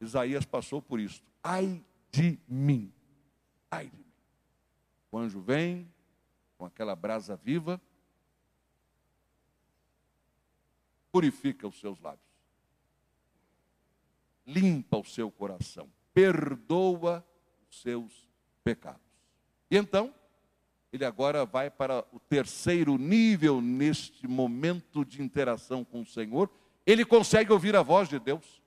Isaías 0.00 0.44
passou 0.44 0.80
por 0.80 1.00
isso. 1.00 1.22
Ai 1.42 1.84
de 2.10 2.38
mim, 2.48 2.92
ai 3.70 3.88
de 3.88 3.96
mim. 3.96 4.12
O 5.10 5.18
anjo 5.18 5.40
vem 5.40 5.88
com 6.56 6.64
aquela 6.64 6.96
brasa 6.96 7.36
viva, 7.36 7.80
purifica 11.12 11.66
os 11.66 11.78
seus 11.78 12.00
lábios, 12.00 12.26
limpa 14.46 14.98
o 14.98 15.04
seu 15.04 15.30
coração, 15.30 15.88
perdoa 16.12 17.24
os 17.70 17.80
seus 17.80 18.28
pecados. 18.64 19.00
E 19.70 19.76
então, 19.76 20.12
ele 20.92 21.04
agora 21.04 21.44
vai 21.44 21.70
para 21.70 22.04
o 22.12 22.18
terceiro 22.18 22.96
nível 22.96 23.60
neste 23.60 24.26
momento 24.26 25.04
de 25.04 25.22
interação 25.22 25.84
com 25.84 26.00
o 26.00 26.06
Senhor. 26.06 26.50
Ele 26.86 27.04
consegue 27.04 27.52
ouvir 27.52 27.76
a 27.76 27.82
voz 27.82 28.08
de 28.08 28.18
Deus. 28.18 28.62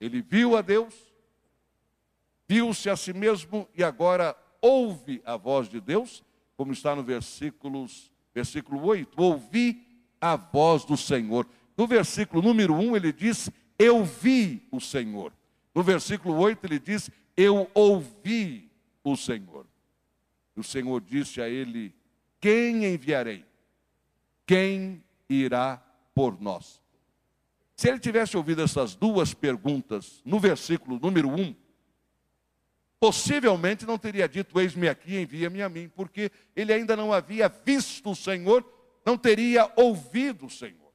Ele 0.00 0.22
viu 0.22 0.56
a 0.56 0.62
Deus, 0.62 0.94
viu-se 2.48 2.88
a 2.88 2.96
si 2.96 3.12
mesmo 3.12 3.68
e 3.74 3.82
agora 3.82 4.36
ouve 4.60 5.20
a 5.24 5.36
voz 5.36 5.68
de 5.68 5.80
Deus, 5.80 6.22
como 6.56 6.72
está 6.72 6.94
no 6.94 7.02
versículos, 7.02 8.10
versículo 8.32 8.82
8. 8.84 9.20
Ouvi 9.20 9.84
a 10.20 10.36
voz 10.36 10.84
do 10.84 10.96
Senhor. 10.96 11.46
No 11.76 11.86
versículo 11.86 12.40
número 12.40 12.74
1 12.74 12.96
ele 12.96 13.12
diz: 13.12 13.50
Eu 13.78 14.04
vi 14.04 14.66
o 14.70 14.80
Senhor. 14.80 15.32
No 15.74 15.82
versículo 15.82 16.36
8 16.36 16.64
ele 16.64 16.78
diz: 16.78 17.10
Eu 17.36 17.68
ouvi 17.74 18.70
o 19.02 19.16
Senhor. 19.16 19.66
O 20.56 20.62
Senhor 20.62 21.00
disse 21.00 21.40
a 21.40 21.48
ele: 21.48 21.94
Quem 22.40 22.84
enviarei? 22.84 23.44
Quem 24.46 25.02
irá 25.28 25.82
por 26.14 26.40
nós? 26.40 26.80
Se 27.76 27.88
ele 27.88 27.98
tivesse 27.98 28.36
ouvido 28.36 28.60
essas 28.62 28.94
duas 28.94 29.32
perguntas 29.32 30.20
no 30.24 30.38
versículo 30.38 30.98
número 31.00 31.30
1, 31.30 31.56
possivelmente 32.98 33.86
não 33.86 33.96
teria 33.96 34.28
dito: 34.28 34.60
Eis-me 34.60 34.88
aqui, 34.88 35.18
envia-me 35.18 35.62
a 35.62 35.68
mim, 35.68 35.88
porque 35.88 36.30
ele 36.54 36.72
ainda 36.72 36.94
não 36.94 37.12
havia 37.12 37.48
visto 37.48 38.10
o 38.10 38.16
Senhor, 38.16 38.64
não 39.04 39.16
teria 39.16 39.72
ouvido 39.76 40.46
o 40.46 40.50
Senhor. 40.50 40.92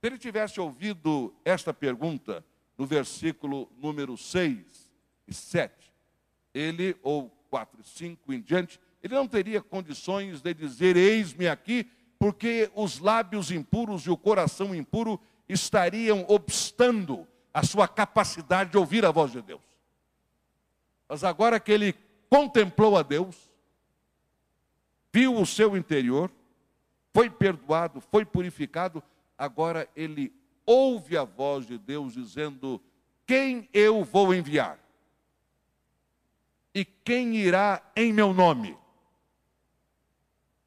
Se 0.00 0.06
ele 0.06 0.18
tivesse 0.18 0.60
ouvido 0.60 1.34
esta 1.44 1.72
pergunta 1.72 2.44
no 2.76 2.86
versículo 2.86 3.70
número 3.76 4.16
6 4.16 4.90
e 5.28 5.34
7, 5.34 5.91
ele, 6.54 6.96
ou 7.02 7.30
4 7.50 7.80
e 7.80 7.88
5 7.88 8.32
em 8.32 8.40
diante, 8.40 8.80
ele 9.02 9.14
não 9.14 9.26
teria 9.26 9.60
condições 9.60 10.40
de 10.40 10.54
dizer: 10.54 10.96
Eis-me 10.96 11.48
aqui, 11.48 11.90
porque 12.18 12.70
os 12.74 12.98
lábios 12.98 13.50
impuros 13.50 14.02
e 14.06 14.10
o 14.10 14.16
coração 14.16 14.74
impuro 14.74 15.20
estariam 15.48 16.24
obstando 16.28 17.26
a 17.52 17.62
sua 17.62 17.86
capacidade 17.86 18.70
de 18.70 18.78
ouvir 18.78 19.04
a 19.04 19.10
voz 19.10 19.32
de 19.32 19.42
Deus. 19.42 19.60
Mas 21.08 21.24
agora 21.24 21.60
que 21.60 21.72
ele 21.72 21.94
contemplou 22.30 22.96
a 22.96 23.02
Deus, 23.02 23.36
viu 25.12 25.36
o 25.36 25.44
seu 25.44 25.76
interior, 25.76 26.30
foi 27.12 27.28
perdoado, 27.28 28.00
foi 28.00 28.24
purificado, 28.24 29.02
agora 29.36 29.86
ele 29.94 30.32
ouve 30.64 31.16
a 31.16 31.24
voz 31.24 31.66
de 31.66 31.76
Deus 31.76 32.14
dizendo: 32.14 32.80
Quem 33.26 33.68
eu 33.74 34.04
vou 34.04 34.34
enviar? 34.34 34.78
E 36.74 36.84
quem 36.84 37.36
irá 37.36 37.82
em 37.94 38.12
meu 38.12 38.32
nome? 38.32 38.78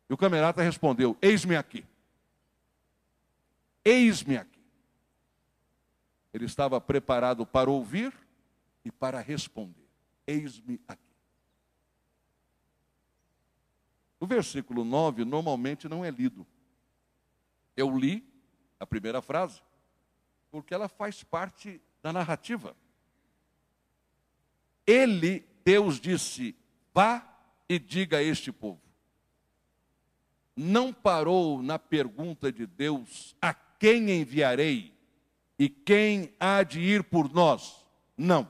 E 0.10 0.14
o 0.14 0.18
camerata 0.18 0.62
respondeu: 0.62 1.18
Eis-me 1.22 1.56
aqui. 1.56 1.86
Eis-me 3.84 4.38
aqui. 4.38 4.60
Ele 6.34 6.46
estava 6.46 6.80
preparado 6.80 7.46
para 7.46 7.70
ouvir 7.70 8.14
e 8.84 8.92
para 8.92 9.20
responder: 9.20 9.88
Eis-me 10.28 10.80
aqui. 10.88 11.02
O 14.20 14.28
versículo 14.28 14.84
9 14.84 15.26
normalmente 15.26 15.88
não 15.88 16.04
é 16.04 16.10
lido. 16.10 16.46
Eu 17.76 17.98
li 17.98 18.28
a 18.80 18.86
primeira 18.86 19.22
frase, 19.22 19.62
porque 20.50 20.74
ela 20.74 20.88
faz 20.88 21.24
parte 21.24 21.82
da 22.02 22.14
narrativa. 22.14 22.76
Ele, 24.86 25.46
Deus 25.66 26.00
disse: 26.00 26.56
vá 26.94 27.28
e 27.68 27.80
diga 27.80 28.18
a 28.20 28.24
este 28.24 28.52
povo. 28.52 28.80
Não 30.56 30.94
parou 30.94 31.62
na 31.62 31.80
pergunta 31.80 32.52
de 32.52 32.68
Deus: 32.68 33.36
a 33.42 33.54
quem 33.54 34.12
enviarei 34.12 34.94
e 35.58 35.68
quem 35.68 36.34
há 36.40 36.62
de 36.62 36.80
ir 36.80 37.04
por 37.04 37.34
nós? 37.34 37.84
Não. 38.16 38.48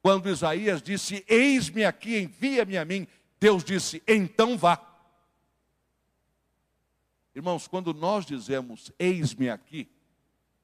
Quando 0.00 0.30
Isaías 0.30 0.80
disse: 0.80 1.24
Eis-me 1.28 1.84
aqui, 1.84 2.16
envia-me 2.16 2.78
a 2.78 2.84
mim, 2.84 3.06
Deus 3.40 3.64
disse: 3.64 4.02
então 4.06 4.56
vá. 4.56 4.86
Irmãos, 7.34 7.66
quando 7.66 7.94
nós 7.94 8.26
dizemos 8.26 8.92
eis-me 8.98 9.48
aqui, 9.48 9.88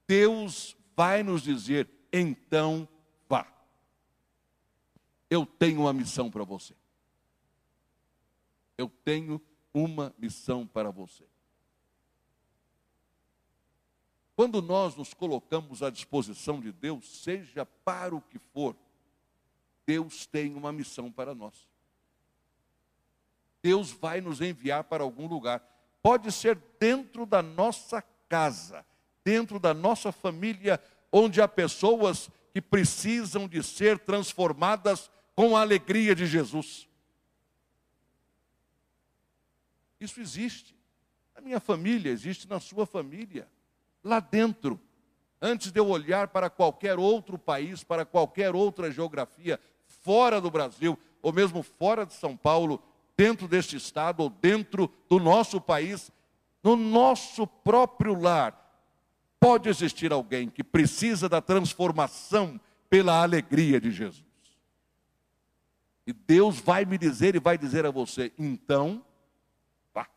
Deus 0.07 0.77
vai 0.97 1.23
nos 1.23 1.43
dizer 1.43 1.89
então 2.13 2.87
vá. 2.91 2.96
Eu 5.29 5.45
tenho 5.45 5.81
uma 5.83 5.93
missão 5.93 6.31
para 6.31 6.45
você. 6.45 6.75
Eu 8.79 8.91
tenho 9.05 9.41
uma 9.73 10.15
missão 10.19 10.67
para 10.67 10.91
você. 10.91 11.25
Quando 14.35 14.61
nós 14.61 14.95
nos 14.95 15.15
colocamos 15.15 15.83
à 15.83 15.89
disposição 15.91 16.61
de 16.61 16.71
Deus, 16.71 17.23
seja 17.23 17.65
para 17.65 18.15
o 18.15 18.21
que 18.21 18.39
for, 18.39 18.77
Deus 19.87 20.27
tem 20.27 20.55
uma 20.55 20.73
missão 20.73 21.11
para 21.11 21.35
nós. 21.35 21.67
Deus 23.63 23.91
vai 23.91 24.21
nos 24.21 24.41
enviar 24.41 24.85
para 24.85 25.03
algum 25.03 25.27
lugar. 25.27 25.61
Pode 26.03 26.31
ser 26.31 26.61
dentro 26.79 27.25
da 27.25 27.43
nossa 27.43 28.03
casa, 28.29 28.85
dentro 29.25 29.59
da 29.59 29.73
nossa 29.73 30.13
família, 30.13 30.81
onde 31.11 31.41
há 31.41 31.49
pessoas 31.49 32.31
que 32.53 32.61
precisam 32.61 33.49
de 33.49 33.63
ser 33.63 33.99
transformadas 33.99 35.11
com 35.37 35.55
a 35.55 35.61
alegria 35.61 36.15
de 36.15 36.27
Jesus. 36.27 36.89
Isso 40.01 40.19
existe. 40.19 40.75
A 41.35 41.41
minha 41.43 41.61
família 41.61 42.11
existe 42.11 42.49
na 42.49 42.59
sua 42.59 42.87
família, 42.87 43.47
lá 44.03 44.19
dentro. 44.19 44.81
Antes 45.41 45.71
de 45.71 45.79
eu 45.79 45.87
olhar 45.89 46.29
para 46.29 46.49
qualquer 46.49 46.99
outro 46.99 47.39
país, 47.39 47.85
para 47.85 48.07
qualquer 48.07 48.55
outra 48.55 48.91
geografia, 48.91 49.61
fora 49.85 50.41
do 50.41 50.51
Brasil, 50.51 50.99
ou 51.21 51.33
mesmo 51.33 51.63
fora 51.63 52.07
de 52.07 52.15
São 52.15 52.35
Paulo, 52.35 52.83
dentro 53.15 53.47
deste 53.47 53.77
estado 53.77 54.23
ou 54.23 54.31
dentro 54.31 54.91
do 55.09 55.19
nosso 55.21 55.61
país, 55.61 56.11
no 56.63 56.75
nosso 56.75 57.47
próprio 57.47 58.19
lar, 58.19 58.63
pode 59.39 59.69
existir 59.69 60.13
alguém 60.13 60.49
que 60.49 60.65
precisa 60.65 61.29
da 61.29 61.43
transformação 61.43 62.59
pela 62.89 63.23
alegria 63.23 63.79
de 63.79 63.91
Jesus. 63.91 64.26
E 66.07 66.13
Deus 66.13 66.61
vai 66.61 66.85
me 66.85 66.97
dizer 66.97 67.35
e 67.35 67.41
vai 67.41 67.59
dizer 67.59 67.85
a 67.85 67.91
você: 67.91 68.33
então, 68.39 69.05
vá. 69.93 70.09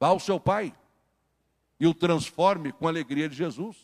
Vá 0.00 0.08
ao 0.08 0.18
seu 0.18 0.40
pai 0.40 0.74
e 1.78 1.86
o 1.86 1.94
transforme 1.94 2.72
com 2.72 2.86
a 2.86 2.90
alegria 2.90 3.28
de 3.28 3.36
Jesus. 3.36 3.76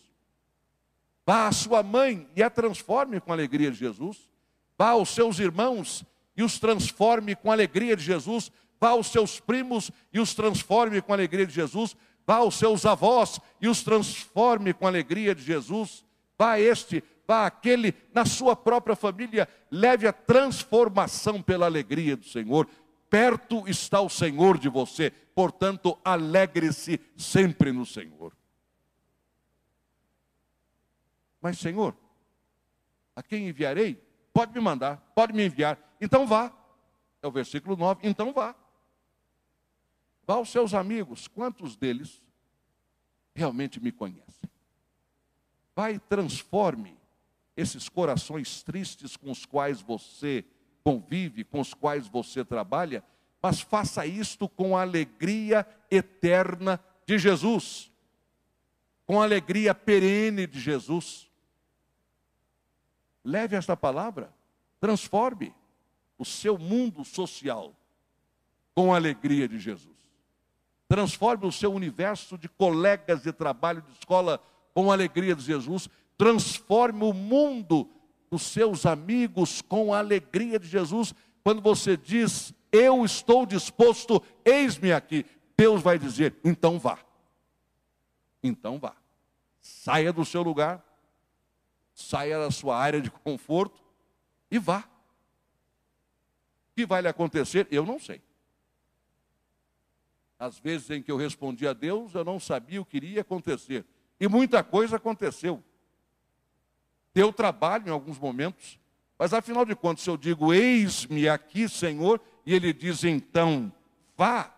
Vá 1.24 1.46
à 1.46 1.53
sua 1.53 1.83
mãe 1.83 2.29
e 2.35 2.42
a 2.42 2.50
transforme 2.50 3.20
com 3.20 3.31
a 3.31 3.35
alegria 3.35 3.70
de 3.70 3.79
Jesus. 3.79 4.29
Vá 4.76 4.90
aos 4.90 5.11
seus 5.11 5.38
irmãos 5.38 6.05
e 6.37 6.42
os 6.42 6.59
transforme 6.59 7.37
com 7.37 7.50
a 7.50 7.55
alegria 7.55 7.94
de 7.94 8.03
Jesus. 8.03 8.50
Vá 8.81 8.88
aos 8.88 9.09
seus 9.09 9.38
primos 9.38 9.90
e 10.12 10.18
os 10.18 10.35
transforme 10.35 11.00
com 11.03 11.12
a 11.12 11.16
alegria 11.16 11.46
de 11.46 11.53
Jesus. 11.53 11.94
Vá 12.26 12.37
aos 12.37 12.57
seus 12.57 12.87
avós 12.87 13.38
e 13.61 13.68
os 13.68 13.83
transforme 13.83 14.72
com 14.72 14.87
a 14.87 14.88
alegria 14.88 15.35
de 15.35 15.42
Jesus. 15.42 16.05
Vá 16.38 16.53
a 16.53 16.61
este, 16.61 17.05
vá 17.31 17.47
aquele, 17.47 17.95
na 18.12 18.27
sua 18.27 18.57
própria 18.57 18.97
família, 18.97 19.49
leve 19.71 20.05
a 20.05 20.12
transformação 20.12 21.40
pela 21.40 21.64
alegria 21.64 22.16
do 22.16 22.25
Senhor. 22.25 22.69
Perto 23.09 23.69
está 23.69 24.01
o 24.01 24.09
Senhor 24.09 24.59
de 24.59 24.69
você, 24.69 25.12
portanto, 25.33 25.97
alegre-se 26.05 27.01
sempre 27.16 27.71
no 27.71 27.87
Senhor. 27.87 28.37
Mas, 31.40 31.61
Senhor, 31.61 31.97
a 33.14 33.23
quem 33.23 33.49
enviarei? 33.49 33.95
Pode 34.33 34.53
me 34.53 34.59
mandar, 34.59 34.97
pode 35.14 35.33
me 35.33 35.47
enviar. 35.47 35.79
Então 36.01 36.27
vá. 36.27 36.53
É 37.23 37.29
o 37.29 37.31
versículo 37.31 37.77
9. 37.77 38.01
Então 38.09 38.33
vá. 38.33 38.57
Vá 40.27 40.35
aos 40.35 40.51
seus 40.51 40.75
amigos. 40.75 41.29
Quantos 41.29 41.77
deles 41.77 42.21
realmente 43.37 43.79
me 43.79 43.93
conhecem? 43.93 44.51
Vai 45.77 45.95
e 45.95 45.99
transforme 46.01 47.00
esses 47.61 47.88
corações 47.88 48.62
tristes 48.62 49.16
com 49.16 49.31
os 49.31 49.44
quais 49.44 49.81
você 49.81 50.44
convive, 50.83 51.44
com 51.44 51.61
os 51.61 51.75
quais 51.75 52.09
você 52.09 52.44
trabalha, 52.44 53.05
mas 53.42 53.61
faça 53.61 54.07
isto 54.07 54.49
com 54.49 54.77
a 54.77 54.83
alegria 54.83 55.66
eterna 55.90 56.81
de 57.07 57.18
Jesus, 57.18 57.90
com 59.07 59.20
a 59.20 59.25
alegria 59.25 59.75
perene 59.75 60.46
de 60.46 60.61
Jesus. 60.61 61.29
Leve 63.25 63.57
esta 63.57 63.77
palavra, 63.77 64.33
transforme 64.81 65.55
o 66.18 66.25
seu 66.25 66.59
mundo 66.59 67.05
social 67.05 67.75
com 68.75 68.92
a 68.92 68.96
alegria 68.96 69.49
de 69.49 69.59
Jesus. 69.59 69.99
Transforme 70.88 71.46
o 71.46 71.53
seu 71.53 71.73
universo 71.73 72.37
de 72.37 72.49
colegas 72.49 73.23
de 73.23 73.33
trabalho, 73.33 73.83
de 73.83 73.92
escola, 73.92 74.42
com 74.75 74.90
a 74.90 74.94
alegria 74.94 75.35
de 75.35 75.42
Jesus. 75.42 75.88
Transforme 76.20 77.02
o 77.02 77.14
mundo 77.14 77.88
dos 78.30 78.42
seus 78.42 78.85
amigos 78.85 79.62
com 79.62 79.94
a 79.94 80.00
alegria 80.00 80.59
de 80.59 80.68
Jesus. 80.68 81.14
Quando 81.42 81.62
você 81.62 81.96
diz, 81.96 82.52
eu 82.70 83.06
estou 83.06 83.46
disposto, 83.46 84.22
eis-me 84.44 84.92
aqui, 84.92 85.24
Deus 85.56 85.80
vai 85.80 85.98
dizer, 85.98 86.37
então 86.44 86.78
vá. 86.78 86.98
Então 88.42 88.78
vá. 88.78 88.94
Saia 89.62 90.12
do 90.12 90.22
seu 90.22 90.42
lugar, 90.42 90.85
saia 91.94 92.38
da 92.38 92.50
sua 92.50 92.76
área 92.76 93.00
de 93.00 93.11
conforto 93.11 93.83
e 94.50 94.59
vá. 94.59 94.80
O 94.80 96.74
que 96.76 96.85
vai 96.85 97.00
lhe 97.00 97.09
acontecer? 97.09 97.66
Eu 97.70 97.87
não 97.87 97.98
sei. 97.98 98.20
Às 100.38 100.59
vezes 100.59 100.90
em 100.90 101.02
que 101.02 101.11
eu 101.11 101.16
respondi 101.16 101.66
a 101.66 101.72
Deus, 101.72 102.14
eu 102.14 102.26
não 102.26 102.38
sabia 102.38 102.83
o 102.83 102.85
que 102.85 102.98
iria 102.98 103.22
acontecer. 103.22 103.87
E 104.20 104.28
muita 104.28 104.62
coisa 104.62 104.96
aconteceu. 104.96 105.64
Deu 107.12 107.33
trabalho 107.33 107.88
em 107.88 107.90
alguns 107.90 108.18
momentos, 108.18 108.79
mas 109.18 109.35
afinal 109.35 109.64
de 109.64 109.75
contas, 109.75 110.05
se 110.05 110.11
eu 110.11 110.16
digo, 110.16 110.53
eis-me 110.53 111.29
aqui, 111.29 111.68
Senhor, 111.68 112.20
e 112.46 112.55
Ele 112.55 112.73
diz, 112.73 113.05
então, 113.05 113.73
vá, 114.16 114.55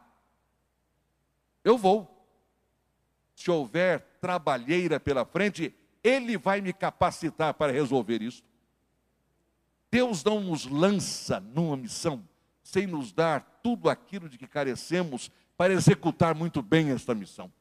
eu 1.64 1.76
vou. 1.76 2.08
Se 3.34 3.50
houver 3.50 4.00
trabalheira 4.20 5.00
pela 5.00 5.24
frente, 5.24 5.74
ele 6.02 6.36
vai 6.36 6.60
me 6.60 6.72
capacitar 6.72 7.54
para 7.54 7.72
resolver 7.72 8.22
isso. 8.22 8.42
Deus 9.90 10.22
não 10.24 10.40
nos 10.40 10.64
lança 10.66 11.40
numa 11.40 11.76
missão 11.76 12.26
sem 12.62 12.86
nos 12.86 13.12
dar 13.12 13.60
tudo 13.62 13.90
aquilo 13.90 14.28
de 14.28 14.38
que 14.38 14.46
carecemos 14.46 15.30
para 15.56 15.72
executar 15.72 16.34
muito 16.34 16.62
bem 16.62 16.90
esta 16.90 17.14
missão. 17.14 17.52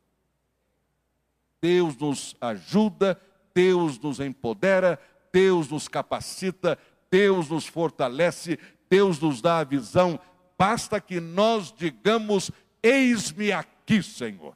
Deus 1.62 1.96
nos 1.98 2.36
ajuda, 2.40 3.20
Deus 3.54 4.00
nos 4.00 4.20
empodera, 4.20 5.00
Deus 5.32 5.70
nos 5.70 5.88
capacita, 5.88 6.78
Deus 7.10 7.50
nos 7.50 7.68
fortalece, 7.68 8.60
Deus 8.90 9.20
nos 9.20 9.42
dá 9.42 9.60
a 9.60 9.64
visão. 9.64 10.20
Basta 10.58 11.00
que 11.00 11.20
nós 11.20 11.72
digamos: 11.72 12.52
Eis-me 12.82 13.52
aqui, 13.52 14.02
Senhor. 14.02 14.56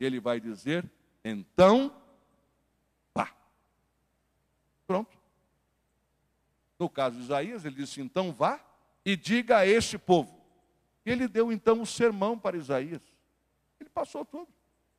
Ele 0.00 0.18
vai 0.20 0.40
dizer: 0.40 0.84
Então 1.24 1.92
Pronto. 4.92 5.18
No 6.78 6.86
caso 6.86 7.16
de 7.16 7.22
Isaías, 7.22 7.64
ele 7.64 7.76
disse: 7.76 8.00
então 8.00 8.30
vá 8.30 8.60
e 9.04 9.16
diga 9.16 9.58
a 9.58 9.66
este 9.66 9.96
povo. 9.96 10.38
Ele 11.04 11.26
deu 11.26 11.50
então 11.50 11.78
o 11.78 11.82
um 11.82 11.86
sermão 11.86 12.38
para 12.38 12.58
Isaías. 12.58 13.02
Ele 13.80 13.88
passou 13.88 14.22
tudo. 14.22 14.48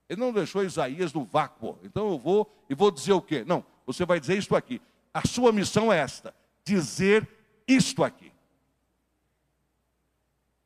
Ele 0.10 0.20
não 0.20 0.32
deixou 0.32 0.63
Isaías 0.63 1.13
no 1.13 1.24
vácuo. 1.24 1.78
Então 1.84 2.10
eu 2.12 2.20
vou 2.20 2.52
e 2.70 2.76
vou 2.76 2.92
dizer 2.92 3.13
o 3.13 3.22
quê? 3.22 3.44
Não, 3.46 3.66
você 3.86 4.06
vai 4.06 4.20
dizer 4.20 4.38
isto 4.38 4.56
aqui. 4.56 4.82
A 5.13 5.26
sua 5.28 5.52
missão 5.52 5.92
é 5.92 5.98
esta: 5.98 6.34
dizer 6.63 7.28
isto 7.68 8.04
aqui. 8.04 8.32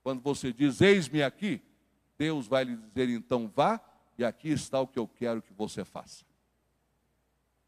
Quando 0.04 0.21
você 0.21 0.54
diz, 0.54 0.80
eis-me 0.80 1.21
aqui, 1.21 1.62
Deus 2.17 2.47
vai 2.47 2.63
lhe 2.63 2.78
dizer, 2.78 3.10
então 3.10 3.52
vá, 3.54 3.80
e 4.17 4.23
aqui 4.23 4.50
está 4.50 4.80
o 4.80 4.88
que 4.88 4.97
eu 4.97 5.08
quero 5.08 5.41
que 5.41 5.54
você 5.54 5.84
faça. 5.84 6.26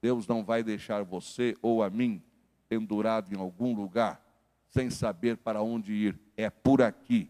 Deus 0.01 0.25
não 0.25 0.43
vai 0.43 0.63
deixar 0.63 1.03
você 1.03 1.57
ou 1.61 1.83
a 1.83 1.89
mim 1.89 2.23
pendurado 2.69 3.33
em 3.33 3.37
algum 3.37 3.75
lugar, 3.75 4.23
sem 4.69 4.89
saber 4.89 5.35
para 5.35 5.61
onde 5.61 5.91
ir. 5.91 6.19
É 6.37 6.49
por 6.49 6.81
aqui. 6.81 7.29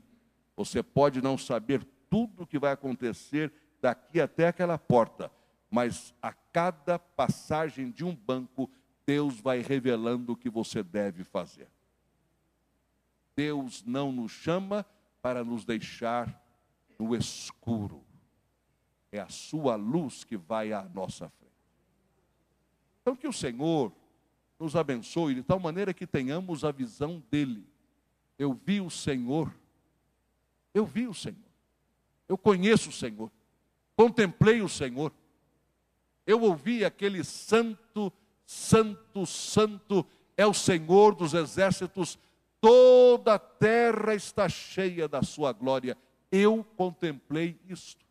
Você 0.56 0.84
pode 0.84 1.22
não 1.22 1.38
saber 1.38 1.84
tudo 2.10 2.44
o 2.44 2.48
que 2.48 2.60
vai 2.60 2.72
acontecer 2.72 3.52
daqui 3.82 4.20
até 4.20 4.48
aquela 4.48 4.78
porta, 4.78 5.32
mas 5.70 6.14
a 6.22 6.34
cada 6.34 6.98
passagem 6.98 7.92
de 7.92 8.04
um 8.04 8.16
banco, 8.16 8.70
Deus 9.06 9.40
vai 9.40 9.62
revelando 9.62 10.34
o 10.34 10.36
que 10.36 10.50
você 10.50 10.84
deve 10.84 11.24
fazer. 11.24 11.70
Deus 13.36 13.84
não 13.86 14.12
nos 14.12 14.32
chama 14.32 14.86
para 15.22 15.44
nos 15.44 15.64
deixar 15.64 16.44
no 16.98 17.16
escuro. 17.16 18.04
É 19.12 19.20
a 19.20 19.30
sua 19.30 19.76
luz 19.76 20.24
que 20.24 20.38
vai 20.38 20.74
à 20.74 20.84
nossa 20.84 21.30
frente. 21.30 21.54
Então 23.02 23.16
que 23.16 23.28
o 23.28 23.34
Senhor 23.34 23.92
nos 24.60 24.76
abençoe 24.76 25.34
de 25.34 25.42
tal 25.42 25.60
maneira 25.60 25.94
que 25.94 26.06
tenhamos 26.06 26.66
a 26.66 26.72
visão 26.72 27.24
dele. 27.32 27.66
Eu 28.38 28.54
vi 28.54 28.82
o 28.82 28.90
Senhor. 28.90 29.54
Eu 30.74 30.86
vi 30.86 31.08
o 31.08 31.14
Senhor. 31.14 31.38
Eu 32.28 32.38
conheço 32.38 32.90
o 32.90 32.94
Senhor. 32.94 33.32
Contemplei 34.00 34.62
o 34.62 34.70
Senhor. 34.70 35.12
Eu 36.26 36.44
ouvi 36.44 36.86
aquele 36.86 37.22
santo, 37.22 38.14
santo, 38.46 39.26
santo 39.26 40.08
é 40.38 40.48
o 40.48 40.54
Senhor 40.54 41.14
dos 41.14 41.34
exércitos. 41.34 42.18
Toda 42.62 43.34
a 43.34 43.40
terra 43.40 44.16
está 44.16 44.48
cheia 44.48 45.06
da 45.06 45.22
sua 45.22 45.52
glória. 45.52 45.98
Eu 46.32 46.66
contemplei 46.78 47.60
isto. 47.68 48.06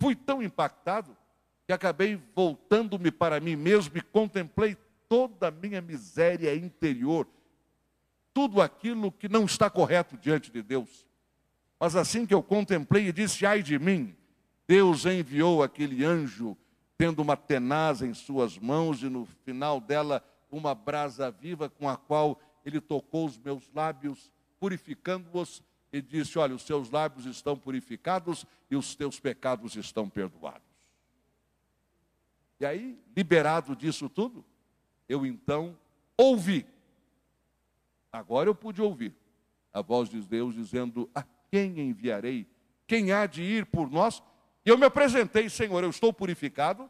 Fui 0.00 0.16
tão 0.16 0.42
impactado 0.42 1.14
que 1.66 1.72
acabei 1.74 2.18
voltando-me 2.34 3.10
para 3.10 3.40
mim 3.40 3.56
mesmo 3.56 3.98
e 3.98 4.00
contemplei 4.00 4.78
toda 5.10 5.48
a 5.48 5.50
minha 5.50 5.82
miséria 5.82 6.54
interior, 6.56 7.28
tudo 8.32 8.62
aquilo 8.62 9.12
que 9.12 9.28
não 9.28 9.44
está 9.44 9.68
correto 9.68 10.16
diante 10.16 10.50
de 10.50 10.62
Deus. 10.62 11.06
Mas 11.78 11.94
assim 11.94 12.24
que 12.24 12.32
eu 12.32 12.42
contemplei 12.42 13.08
e 13.08 13.12
disse: 13.12 13.44
ai 13.44 13.62
de 13.62 13.78
mim, 13.78 14.16
Deus 14.66 15.04
enviou 15.04 15.62
aquele 15.62 16.04
anjo, 16.04 16.56
tendo 16.96 17.20
uma 17.20 17.36
tenaz 17.36 18.02
em 18.02 18.14
suas 18.14 18.58
mãos, 18.58 19.02
e 19.02 19.08
no 19.08 19.26
final 19.44 19.80
dela 19.80 20.24
uma 20.50 20.74
brasa 20.74 21.30
viva 21.30 21.68
com 21.68 21.88
a 21.88 21.96
qual 21.96 22.40
ele 22.64 22.80
tocou 22.80 23.26
os 23.26 23.38
meus 23.38 23.70
lábios, 23.74 24.32
purificando-os, 24.58 25.62
e 25.92 26.00
disse: 26.00 26.38
Olha, 26.38 26.54
os 26.54 26.62
seus 26.62 26.90
lábios 26.90 27.26
estão 27.26 27.56
purificados 27.56 28.46
e 28.70 28.76
os 28.76 28.94
teus 28.94 29.20
pecados 29.20 29.76
estão 29.76 30.08
perdoados. 30.08 30.62
E 32.58 32.66
aí, 32.66 32.98
liberado 33.14 33.76
disso 33.76 34.08
tudo, 34.08 34.44
eu 35.08 35.26
então 35.26 35.76
ouvi. 36.16 36.66
Agora 38.10 38.48
eu 38.48 38.54
pude 38.54 38.80
ouvir 38.80 39.14
a 39.72 39.82
voz 39.82 40.08
de 40.08 40.20
Deus 40.20 40.54
dizendo: 40.54 41.10
A 41.14 41.22
quem 41.50 41.78
enviarei? 41.80 42.46
Quem 42.86 43.12
há 43.12 43.26
de 43.26 43.42
ir 43.42 43.66
por 43.66 43.90
nós? 43.90 44.22
E 44.64 44.70
eu 44.70 44.78
me 44.78 44.86
apresentei, 44.86 45.48
Senhor, 45.50 45.84
eu 45.84 45.90
estou 45.90 46.12
purificado, 46.12 46.88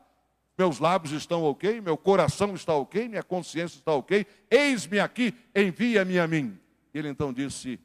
meus 0.57 0.79
lábios 0.79 1.13
estão 1.13 1.43
ok, 1.43 1.81
meu 1.81 1.97
coração 1.97 2.55
está 2.55 2.73
ok, 2.75 3.09
minha 3.09 3.23
consciência 3.23 3.79
está 3.79 3.93
ok, 3.93 4.25
eis-me 4.49 5.01
aqui, 5.01 5.35
envia-me 5.55 6.19
a 6.19 6.27
mim. 6.29 6.59
Ele 6.93 7.09
então 7.09 7.33
disse: 7.33 7.81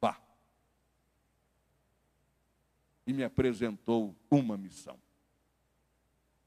Vá. 0.00 0.16
E 3.04 3.12
me 3.12 3.24
apresentou 3.24 4.14
uma 4.30 4.56
missão. 4.56 4.96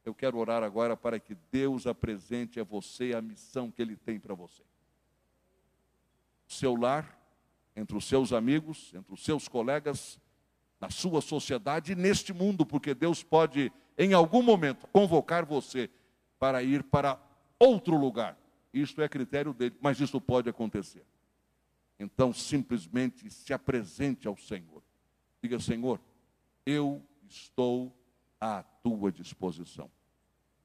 Eu 0.06 0.16
quero 0.16 0.38
orar 0.38 0.64
agora 0.64 0.96
para 0.96 1.20
que 1.20 1.36
Deus 1.52 1.86
apresente 1.86 2.62
a 2.62 2.64
você 2.64 3.14
a 3.14 3.22
missão 3.22 3.70
que 3.70 3.82
Ele 3.82 3.98
tem 3.98 4.18
para 4.18 4.34
você. 4.34 4.64
Seu 6.48 6.78
lar, 6.78 7.20
entre 7.76 7.98
os 7.98 8.06
seus 8.06 8.32
amigos, 8.32 8.94
entre 8.94 9.14
os 9.14 9.22
seus 9.22 9.50
colegas, 9.50 10.18
na 10.80 10.90
sua 10.90 11.22
sociedade 11.22 11.92
e 11.92 11.96
neste 11.96 12.34
mundo, 12.34 12.66
porque 12.66 12.94
Deus 12.94 13.24
pode, 13.24 13.72
em 13.98 14.14
algum 14.14 14.42
momento, 14.42 14.88
convocar 14.88 15.46
você 15.46 15.90
para 16.40 16.62
ir 16.62 16.84
para 16.84 17.20
outro 17.60 17.98
lugar. 17.98 18.38
Isto 18.74 19.02
é 19.02 19.10
critério 19.10 19.54
dele, 19.54 19.76
mas 19.82 20.00
isso 20.00 20.22
pode 20.22 20.50
acontecer. 20.50 21.06
Então, 22.00 22.32
simplesmente 22.32 23.30
se 23.32 23.54
apresente 23.54 24.28
ao 24.28 24.38
Senhor. 24.38 24.84
Diga, 25.42 25.60
Senhor, 25.60 26.00
eu 26.66 27.02
estou 27.28 27.92
à 28.40 28.62
tua 28.62 29.12
disposição 29.12 29.90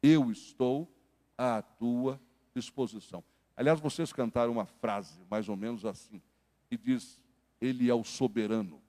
eu 0.02 0.30
estou 0.30 0.92
à 1.38 1.62
tua 1.62 2.20
disposição. 2.54 3.22
Aliás, 3.56 3.78
vocês 3.78 4.12
cantaram 4.12 4.52
uma 4.52 4.66
frase 4.66 5.20
mais 5.30 5.48
ou 5.48 5.56
menos 5.56 5.84
assim, 5.84 6.20
que 6.68 6.76
diz: 6.76 7.22
Ele 7.60 7.88
é 7.88 7.94
o 7.94 8.02
soberano. 8.02 8.81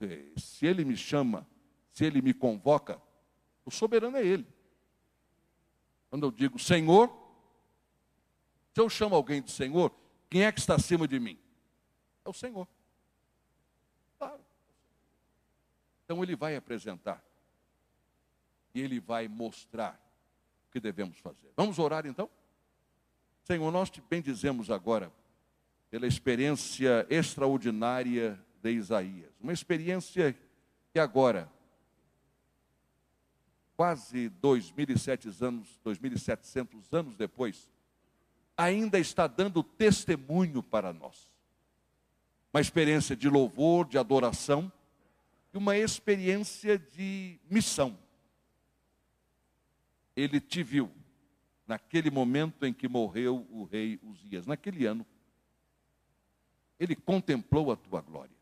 É, 0.00 0.24
se 0.36 0.66
Ele 0.66 0.84
me 0.84 0.96
chama, 0.96 1.46
se 1.92 2.04
Ele 2.04 2.22
me 2.22 2.32
convoca, 2.32 3.00
o 3.64 3.70
soberano 3.70 4.16
é 4.16 4.24
Ele. 4.24 4.46
Quando 6.08 6.26
eu 6.26 6.30
digo 6.30 6.58
Senhor, 6.58 7.08
se 8.72 8.80
eu 8.80 8.88
chamo 8.88 9.14
alguém 9.14 9.42
de 9.42 9.50
Senhor, 9.50 9.92
quem 10.30 10.44
é 10.44 10.52
que 10.52 10.60
está 10.60 10.76
acima 10.76 11.08
de 11.08 11.18
mim? 11.18 11.38
É 12.24 12.28
o 12.28 12.32
Senhor. 12.32 12.66
Claro. 14.18 14.40
Então 16.04 16.22
Ele 16.22 16.36
vai 16.36 16.56
apresentar, 16.56 17.22
e 18.74 18.80
Ele 18.80 19.00
vai 19.00 19.26
mostrar 19.26 20.00
o 20.68 20.70
que 20.70 20.80
devemos 20.80 21.18
fazer. 21.18 21.50
Vamos 21.56 21.78
orar 21.78 22.06
então? 22.06 22.30
Senhor, 23.42 23.70
nós 23.72 23.90
te 23.90 24.00
bendizemos 24.00 24.70
agora 24.70 25.12
pela 25.90 26.06
experiência 26.06 27.06
extraordinária 27.08 28.38
de 28.62 28.70
Isaías. 28.70 29.32
Uma 29.40 29.52
experiência 29.52 30.36
que 30.92 30.98
agora, 30.98 31.50
quase 33.76 34.30
2.700 34.42 35.42
anos, 35.42 35.80
2.700 35.84 36.92
anos 36.92 37.16
depois, 37.16 37.70
ainda 38.56 38.98
está 38.98 39.26
dando 39.26 39.62
testemunho 39.62 40.62
para 40.62 40.92
nós. 40.92 41.30
Uma 42.52 42.60
experiência 42.60 43.14
de 43.14 43.28
louvor, 43.28 43.86
de 43.86 43.98
adoração 43.98 44.72
e 45.52 45.58
uma 45.58 45.76
experiência 45.76 46.78
de 46.78 47.38
missão 47.48 47.96
ele 50.20 50.40
te 50.40 50.62
viu 50.62 50.90
naquele 51.66 52.10
momento 52.10 52.66
em 52.66 52.72
que 52.72 52.88
morreu 52.88 53.46
o 53.50 53.64
rei 53.64 54.00
Uzias, 54.02 54.46
naquele 54.46 54.84
ano. 54.84 55.06
Ele 56.78 56.96
contemplou 56.96 57.70
a 57.70 57.76
tua 57.76 58.00
glória. 58.00 58.36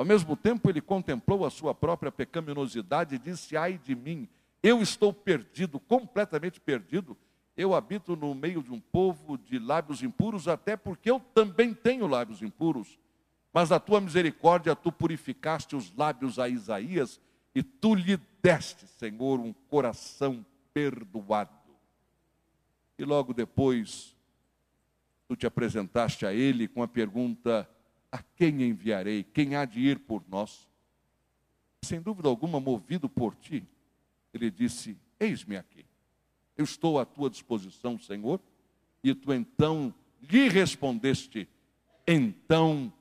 Ao 0.00 0.06
mesmo 0.06 0.34
tempo, 0.34 0.70
ele 0.70 0.80
contemplou 0.80 1.44
a 1.44 1.50
sua 1.50 1.74
própria 1.74 2.10
pecaminosidade 2.10 3.16
e 3.16 3.18
disse: 3.18 3.54
Ai 3.54 3.76
de 3.76 3.94
mim, 3.94 4.26
eu 4.62 4.80
estou 4.80 5.12
perdido, 5.12 5.78
completamente 5.78 6.58
perdido. 6.58 7.14
Eu 7.54 7.74
habito 7.74 8.16
no 8.16 8.34
meio 8.34 8.62
de 8.62 8.72
um 8.72 8.80
povo 8.80 9.36
de 9.36 9.58
lábios 9.58 10.02
impuros, 10.02 10.48
até 10.48 10.74
porque 10.74 11.10
eu 11.10 11.20
também 11.34 11.74
tenho 11.74 12.06
lábios 12.06 12.40
impuros. 12.40 12.98
Mas 13.52 13.70
a 13.70 13.78
tua 13.78 14.00
misericórdia, 14.00 14.74
tu 14.74 14.90
purificaste 14.90 15.76
os 15.76 15.94
lábios 15.94 16.38
a 16.38 16.48
Isaías 16.48 17.20
e 17.54 17.62
tu 17.62 17.94
lhe 17.94 18.18
deste, 18.42 18.86
Senhor, 18.86 19.38
um 19.38 19.52
coração 19.52 20.42
perdoado. 20.72 21.52
E 22.98 23.04
logo 23.04 23.34
depois, 23.34 24.16
tu 25.28 25.36
te 25.36 25.46
apresentaste 25.46 26.24
a 26.24 26.32
ele 26.32 26.66
com 26.66 26.82
a 26.82 26.88
pergunta: 26.88 27.68
A 28.10 28.18
quem 28.22 28.62
enviarei? 28.62 29.22
Quem 29.22 29.54
há 29.54 29.64
de 29.64 29.80
ir 29.80 29.98
por 30.00 30.22
nós? 30.28 30.68
Sem 31.82 32.00
dúvida 32.00 32.28
alguma, 32.28 32.60
movido 32.60 33.08
por 33.08 33.34
ti, 33.34 33.66
ele 34.32 34.50
disse: 34.50 34.96
Eis-me 35.18 35.56
aqui. 35.56 35.84
Eu 36.56 36.64
estou 36.64 36.98
à 36.98 37.04
tua 37.04 37.30
disposição, 37.30 37.98
Senhor. 37.98 38.40
E 39.02 39.14
tu 39.14 39.32
então 39.32 39.94
lhe 40.20 40.48
respondeste: 40.48 41.48
Então 42.06 42.92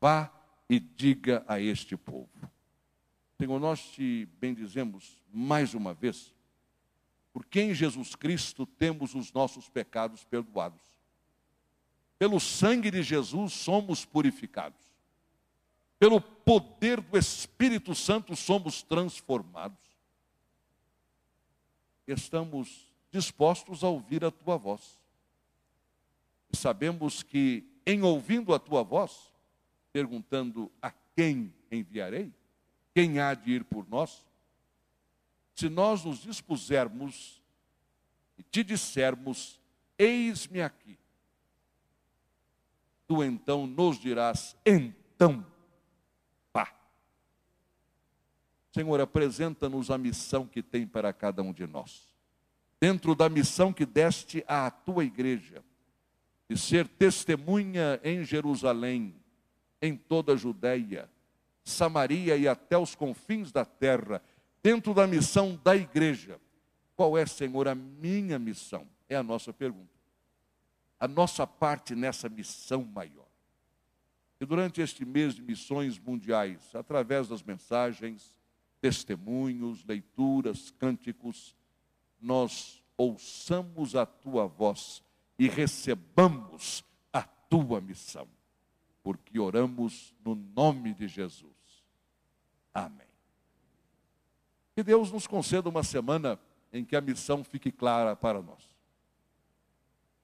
vá 0.00 0.30
e 0.68 0.78
diga 0.78 1.44
a 1.48 1.60
este 1.60 1.96
povo. 1.96 2.28
Senhor, 3.38 3.58
nós 3.58 3.80
te 3.90 4.28
bendizemos 4.38 5.22
mais 5.32 5.72
uma 5.72 5.94
vez 5.94 6.34
porque 7.32 7.60
em 7.60 7.74
Jesus 7.74 8.14
Cristo 8.14 8.66
temos 8.66 9.14
os 9.14 9.32
nossos 9.32 9.68
pecados 9.68 10.24
perdoados. 10.24 10.82
Pelo 12.20 12.38
sangue 12.38 12.90
de 12.90 13.02
Jesus 13.02 13.54
somos 13.54 14.04
purificados. 14.04 14.78
Pelo 15.98 16.20
poder 16.20 17.00
do 17.00 17.16
Espírito 17.16 17.94
Santo 17.94 18.36
somos 18.36 18.82
transformados. 18.82 19.80
Estamos 22.06 22.92
dispostos 23.10 23.82
a 23.82 23.88
ouvir 23.88 24.22
a 24.22 24.30
tua 24.30 24.58
voz. 24.58 25.00
E 26.52 26.56
sabemos 26.58 27.22
que, 27.22 27.64
em 27.86 28.02
ouvindo 28.02 28.52
a 28.52 28.58
tua 28.58 28.82
voz, 28.82 29.32
perguntando 29.90 30.70
a 30.82 30.92
quem 31.16 31.50
enviarei, 31.72 32.30
quem 32.94 33.18
há 33.18 33.32
de 33.32 33.52
ir 33.52 33.64
por 33.64 33.88
nós, 33.88 34.26
se 35.54 35.70
nós 35.70 36.04
nos 36.04 36.18
dispusermos 36.18 37.40
e 38.36 38.42
te 38.42 38.62
dissermos: 38.62 39.58
Eis-me 39.96 40.60
aqui, 40.60 40.99
tu 43.10 43.24
então 43.24 43.66
nos 43.66 43.98
dirás: 43.98 44.56
Então, 44.64 45.44
pá. 46.52 46.72
Senhor, 48.72 49.00
apresenta-nos 49.00 49.90
a 49.90 49.98
missão 49.98 50.46
que 50.46 50.62
tem 50.62 50.86
para 50.86 51.12
cada 51.12 51.42
um 51.42 51.52
de 51.52 51.66
nós. 51.66 52.08
Dentro 52.80 53.16
da 53.16 53.28
missão 53.28 53.72
que 53.72 53.84
deste 53.84 54.44
à 54.46 54.70
tua 54.70 55.04
igreja, 55.04 55.60
de 56.48 56.56
ser 56.56 56.86
testemunha 56.86 58.00
em 58.04 58.22
Jerusalém, 58.22 59.12
em 59.82 59.96
toda 59.96 60.34
a 60.34 60.36
Judéia, 60.36 61.10
Samaria 61.64 62.36
e 62.36 62.46
até 62.46 62.78
os 62.78 62.94
confins 62.94 63.50
da 63.50 63.64
terra, 63.64 64.22
dentro 64.62 64.94
da 64.94 65.04
missão 65.04 65.60
da 65.64 65.74
igreja. 65.74 66.40
Qual 66.94 67.18
é, 67.18 67.26
Senhor, 67.26 67.66
a 67.66 67.74
minha 67.74 68.38
missão? 68.38 68.86
É 69.08 69.16
a 69.16 69.22
nossa 69.22 69.52
pergunta. 69.52 69.99
A 71.00 71.08
nossa 71.08 71.46
parte 71.46 71.94
nessa 71.94 72.28
missão 72.28 72.84
maior. 72.84 73.26
E 74.38 74.44
durante 74.46 74.80
este 74.80 75.04
mês 75.04 75.34
de 75.34 75.42
missões 75.42 75.98
mundiais, 75.98 76.74
através 76.74 77.28
das 77.28 77.42
mensagens, 77.42 78.38
testemunhos, 78.80 79.84
leituras, 79.84 80.70
cânticos, 80.78 81.56
nós 82.20 82.82
ouçamos 82.96 83.96
a 83.96 84.04
tua 84.04 84.46
voz 84.46 85.02
e 85.38 85.48
recebamos 85.48 86.84
a 87.12 87.22
tua 87.22 87.80
missão, 87.80 88.28
porque 89.02 89.38
oramos 89.38 90.14
no 90.24 90.34
nome 90.34 90.92
de 90.94 91.08
Jesus. 91.08 91.50
Amém. 92.72 93.08
Que 94.74 94.82
Deus 94.82 95.10
nos 95.10 95.26
conceda 95.26 95.68
uma 95.68 95.82
semana 95.82 96.38
em 96.72 96.84
que 96.84 96.94
a 96.94 97.00
missão 97.00 97.42
fique 97.42 97.72
clara 97.72 98.14
para 98.14 98.40
nós. 98.40 98.69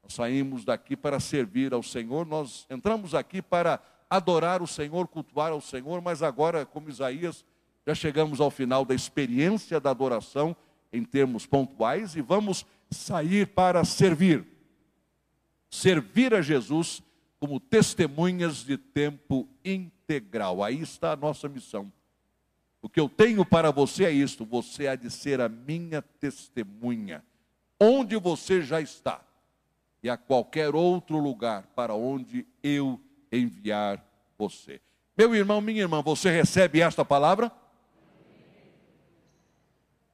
Nós 0.07 0.15
saímos 0.15 0.65
daqui 0.65 0.97
para 0.97 1.19
servir 1.19 1.75
ao 1.75 1.83
Senhor, 1.83 2.25
nós 2.25 2.65
entramos 2.71 3.13
aqui 3.13 3.43
para 3.43 3.81
adorar 4.09 4.63
o 4.63 4.67
Senhor, 4.67 5.09
cultuar 5.09 5.51
ao 5.51 5.61
Senhor, 5.61 6.01
mas 6.01 6.23
agora, 6.23 6.65
como 6.65 6.89
Isaías, 6.89 7.45
já 7.85 7.93
chegamos 7.93 8.41
ao 8.41 8.49
final 8.49 8.85
da 8.85 8.95
experiência 8.95 9.81
da 9.81 9.91
adoração 9.91 10.55
em 10.93 11.03
termos 11.03 11.45
pontuais 11.45 12.15
e 12.15 12.21
vamos 12.21 12.65
sair 12.89 13.49
para 13.49 13.85
servir. 13.85 14.47
Servir 15.69 16.33
a 16.35 16.41
Jesus 16.41 17.03
como 17.41 17.59
testemunhas 17.59 18.59
de 18.59 18.79
tempo 18.79 19.49
integral. 19.65 20.63
Aí 20.63 20.81
está 20.81 21.13
a 21.13 21.17
nossa 21.17 21.49
missão. 21.49 21.93
O 22.81 22.89
que 22.89 23.01
eu 23.01 23.09
tenho 23.09 23.45
para 23.45 23.73
você 23.73 24.05
é 24.05 24.13
isto: 24.13 24.45
você 24.45 24.87
há 24.87 24.95
de 24.95 25.11
ser 25.11 25.41
a 25.41 25.49
minha 25.49 26.01
testemunha, 26.01 27.25
onde 27.81 28.17
você 28.17 28.63
já 28.63 28.81
está, 28.81 29.26
e 30.03 30.11
a 30.11 30.17
qualquer 30.17 30.75
outro 30.75 31.19
lugar 31.19 31.67
para 31.75 31.95
onde 31.95 32.47
eu 32.63 33.01
enviar 33.31 34.05
você. 34.39 34.81
Meu 35.17 35.35
irmão, 35.35 35.61
minha 35.61 35.81
irmã, 35.81 36.03
você 36.03 36.31
recebe 36.31 36.81
esta 36.81 37.05
palavra? 37.05 37.51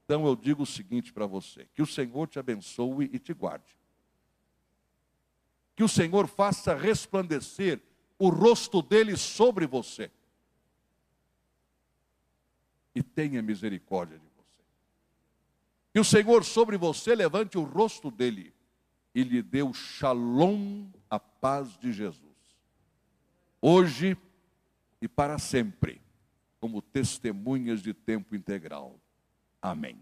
Então 0.05 0.27
eu 0.27 0.37
digo 0.37 0.63
o 0.63 0.67
seguinte 0.67 1.13
para 1.13 1.27
você: 1.27 1.67
que 1.75 1.83
o 1.83 1.87
Senhor 1.87 2.29
te 2.29 2.39
abençoe 2.39 3.11
e 3.13 3.19
te 3.19 3.33
guarde. 3.33 3.77
Que 5.75 5.83
o 5.83 5.89
Senhor 5.89 6.27
faça 6.27 6.75
resplandecer 6.75 7.81
o 8.19 8.29
rosto 8.29 8.83
dele 8.83 9.17
sobre 9.17 9.67
você 9.67 10.11
e 12.95 13.03
tenha 13.03 13.43
misericórdia 13.43 14.19
de 14.19 14.27
você. 14.37 14.63
Que 15.93 16.01
o 16.01 16.05
Senhor 16.05 16.45
sobre 16.45 16.77
você 16.77 17.15
levante 17.15 17.59
o 17.59 17.65
rosto 17.65 18.11
dele 18.11 18.55
e 19.15 19.23
lhe 19.23 19.43
o 19.63 19.73
shalom, 19.73 20.87
a 21.11 21.19
paz 21.19 21.77
de 21.79 21.93
Jesus. 21.93 22.23
Hoje 23.61 24.17
e 25.01 25.09
para 25.09 25.39
sempre, 25.39 26.01
como 26.61 26.81
testemunhas 26.81 27.83
de 27.83 27.93
tempo 27.93 28.35
integral. 28.35 28.99
Amém. 29.61 30.01